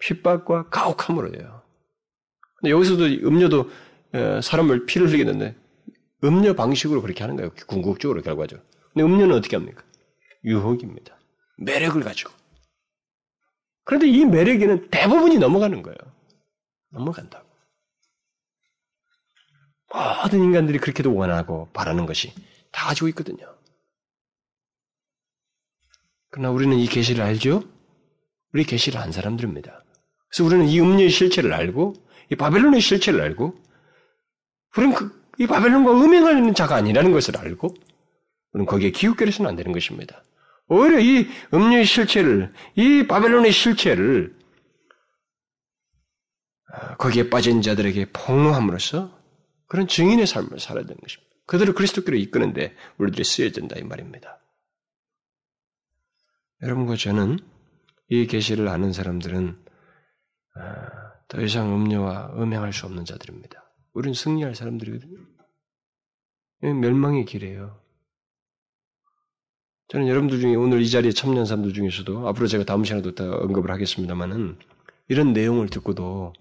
[0.00, 1.62] 핍박과 가혹함으로요.
[2.56, 3.70] 근데 여기서도 음료도
[4.42, 5.56] 사람을 피를 흘리게 되는데
[6.24, 7.50] 음료 방식으로 그렇게 하는 거예요.
[7.66, 8.62] 궁극적으로 결과죠.
[8.92, 9.84] 근데 음료는 어떻게 합니까?
[10.44, 11.16] 유혹입니다.
[11.58, 12.32] 매력을 가지고.
[13.84, 15.96] 그런데 이 매력에는 대부분이 넘어가는 거예요.
[16.90, 17.48] 넘어간다고.
[19.92, 22.32] 모든 인간들이 그렇게도 원하고 바라는 것이
[22.70, 23.56] 다 가지고 있거든요.
[26.30, 27.62] 그러나 우리는 이 계시를 알죠?
[28.52, 29.84] 우리 계시를 안 사람들입니다.
[30.28, 31.94] 그래서 우리는 이 음료의 실체를 알고
[32.30, 33.54] 이 바벨론의 실체를 알고
[34.76, 37.74] 우리는 그, 이 바벨론과 음행하는 자가 아니라는 것을 알고
[38.52, 40.22] 우리는 거기에 기웃거려서는 안 되는 것입니다.
[40.66, 44.36] 오히려 이 음료의 실체를 이 바벨론의 실체를
[46.70, 49.16] 아, 거기에 빠진 자들에게 폭로함으로써
[49.66, 51.34] 그런 증인의 삶을 살아야 되는 것입니다.
[51.46, 54.38] 그들을 그리스도께로 이끄는데 우리들이 쓰여야 된다 이 말입니다.
[56.62, 57.38] 여러분과 저는
[58.08, 59.56] 이 계시를 아는 사람들은
[60.56, 60.88] 아,
[61.28, 63.67] 더 이상 음료와 음행할 수 없는 자들입니다.
[63.94, 65.18] 우리는 승리할 사람들이거든요.
[66.60, 67.76] 멸망의 길이에요.
[69.88, 73.70] 저는 여러분들 중에 오늘 이 자리에 참여한 사람들 중에서도 앞으로 제가 다음 시간에도 더 언급을
[73.70, 74.58] 하겠습니다만은
[75.08, 76.34] 이런 내용을 듣고도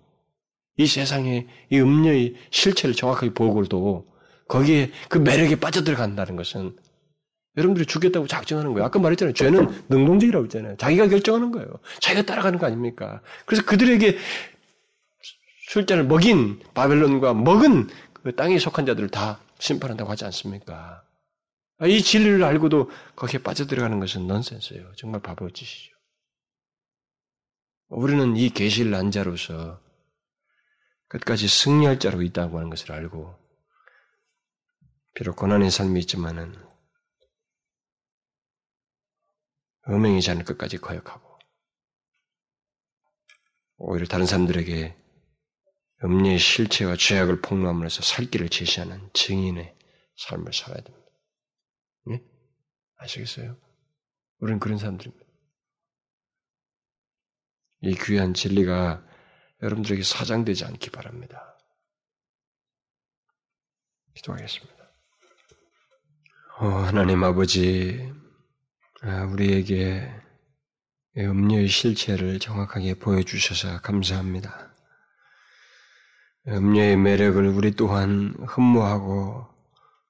[0.75, 4.05] 이 세상에 이 음료의 실체를 정확하게 보고도
[4.47, 6.75] 거기에 그 매력에 빠져들어간다는 것은
[7.55, 8.85] 여러분들이 죽겠다고 작정하는 거예요.
[8.85, 9.33] 아까 말했잖아요.
[9.33, 10.77] 죄는 능동적이라고 했잖아요.
[10.77, 11.67] 자기가 결정하는 거예요.
[12.01, 13.21] 자기가 따라가는 거 아닙니까?
[13.45, 14.17] 그래서 그들에게
[15.67, 21.03] 술잔을 먹인 바벨론과 먹은 그 땅에 속한 자들을 다 심판한다고 하지 않습니까?
[21.85, 24.93] 이 진리를 알고도 거기에 빠져들어가는 것은 넌센스예요.
[24.95, 25.91] 정말 바보 짓이죠.
[27.89, 29.81] 우리는 이 계시를 난 자로서
[31.09, 33.37] 끝까지 승리할 자로 있다고 하는 것을 알고
[35.15, 36.55] 비록 고난의 삶이 있지만은
[39.89, 41.37] 음행이지 않을 것까지 거역하고
[43.77, 45.06] 오히려 다른 사람들에게
[46.03, 49.75] 음료의 실체와 죄악을 폭로함으로써 살 길을 제시하는 증인의
[50.17, 51.07] 삶을 살아야 됩니다.
[52.05, 52.23] 네?
[52.97, 53.57] 아시겠어요?
[54.39, 55.25] 우리는 그런 사람들입니다.
[57.81, 59.03] 이 귀한 진리가
[59.61, 61.57] 여러분들에게 사장되지 않기 바랍니다.
[64.15, 64.77] 기도하겠습니다.
[66.59, 68.11] 어, 하나님 아버지,
[69.01, 70.11] 아, 우리에게
[71.17, 74.75] 음료의 실체를 정확하게 보여주셔서 감사합니다.
[76.47, 79.47] 음녀의 매력을 우리 또한 흠모하고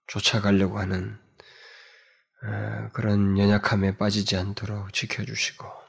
[0.06, 1.18] 쫓아가려고 하는
[2.44, 5.82] 어, 그런 연약함에 빠지지 않도록 지켜주시고 어,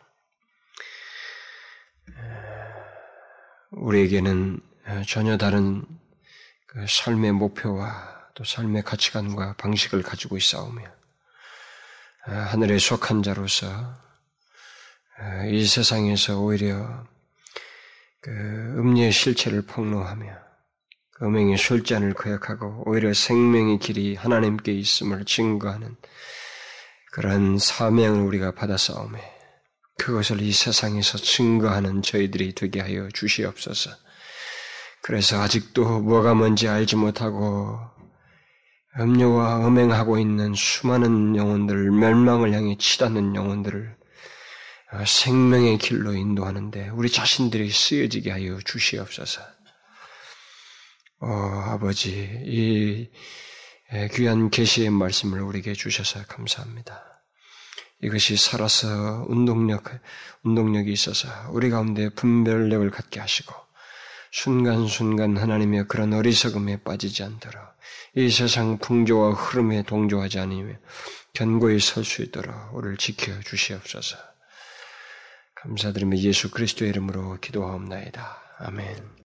[3.72, 5.84] 우리에게는 어, 전혀 다른
[6.66, 10.82] 그 삶의 목표와 또 삶의 가치관과 방식을 가지고 있사오며
[12.22, 13.66] 하늘에 속한 자로서
[15.50, 17.06] 이 세상에서 오히려
[18.28, 20.26] 그 음료의 실체를 폭로하며
[21.12, 25.96] 그 음행의 술잔을 거역하고 오히려 생명의 길이 하나님께 있음을 증거하는
[27.10, 29.18] 그런 사명을 우리가 받아싸움에
[29.96, 33.90] 그것을 이 세상에서 증거하는 저희들이 되게 하여 주시옵소서.
[35.02, 37.80] 그래서 아직도 뭐가 뭔지 알지 못하고
[39.00, 43.97] 음료와 음행하고 있는 수많은 영혼들을 멸망을 향해 치닫는 영혼들을
[45.06, 49.42] 생명의 길로 인도하는데 우리 자신들이 쓰여지게 하여 주시옵소서.
[51.20, 51.28] 어,
[51.66, 52.10] 아버지,
[52.44, 53.10] 이
[54.14, 57.04] 귀한 계시의 말씀을 우리에게 주셔서 감사합니다.
[58.00, 59.84] 이것이 살아서 운동력,
[60.44, 63.52] 운동력이 있어서 우리 가운데 분별력을 갖게 하시고
[64.30, 67.60] 순간순간 하나님의 그런 어리석음에 빠지지 않도록
[68.14, 70.74] 이 세상 풍조와 흐름에 동조하지 않으며
[71.32, 74.27] 견고히 설 수 있도록 우리를 지켜 주시옵소서.
[75.62, 78.38] 감사드리며 예수 그리스도의 이름으로 기도하옵나이다.
[78.58, 79.16] 아멘.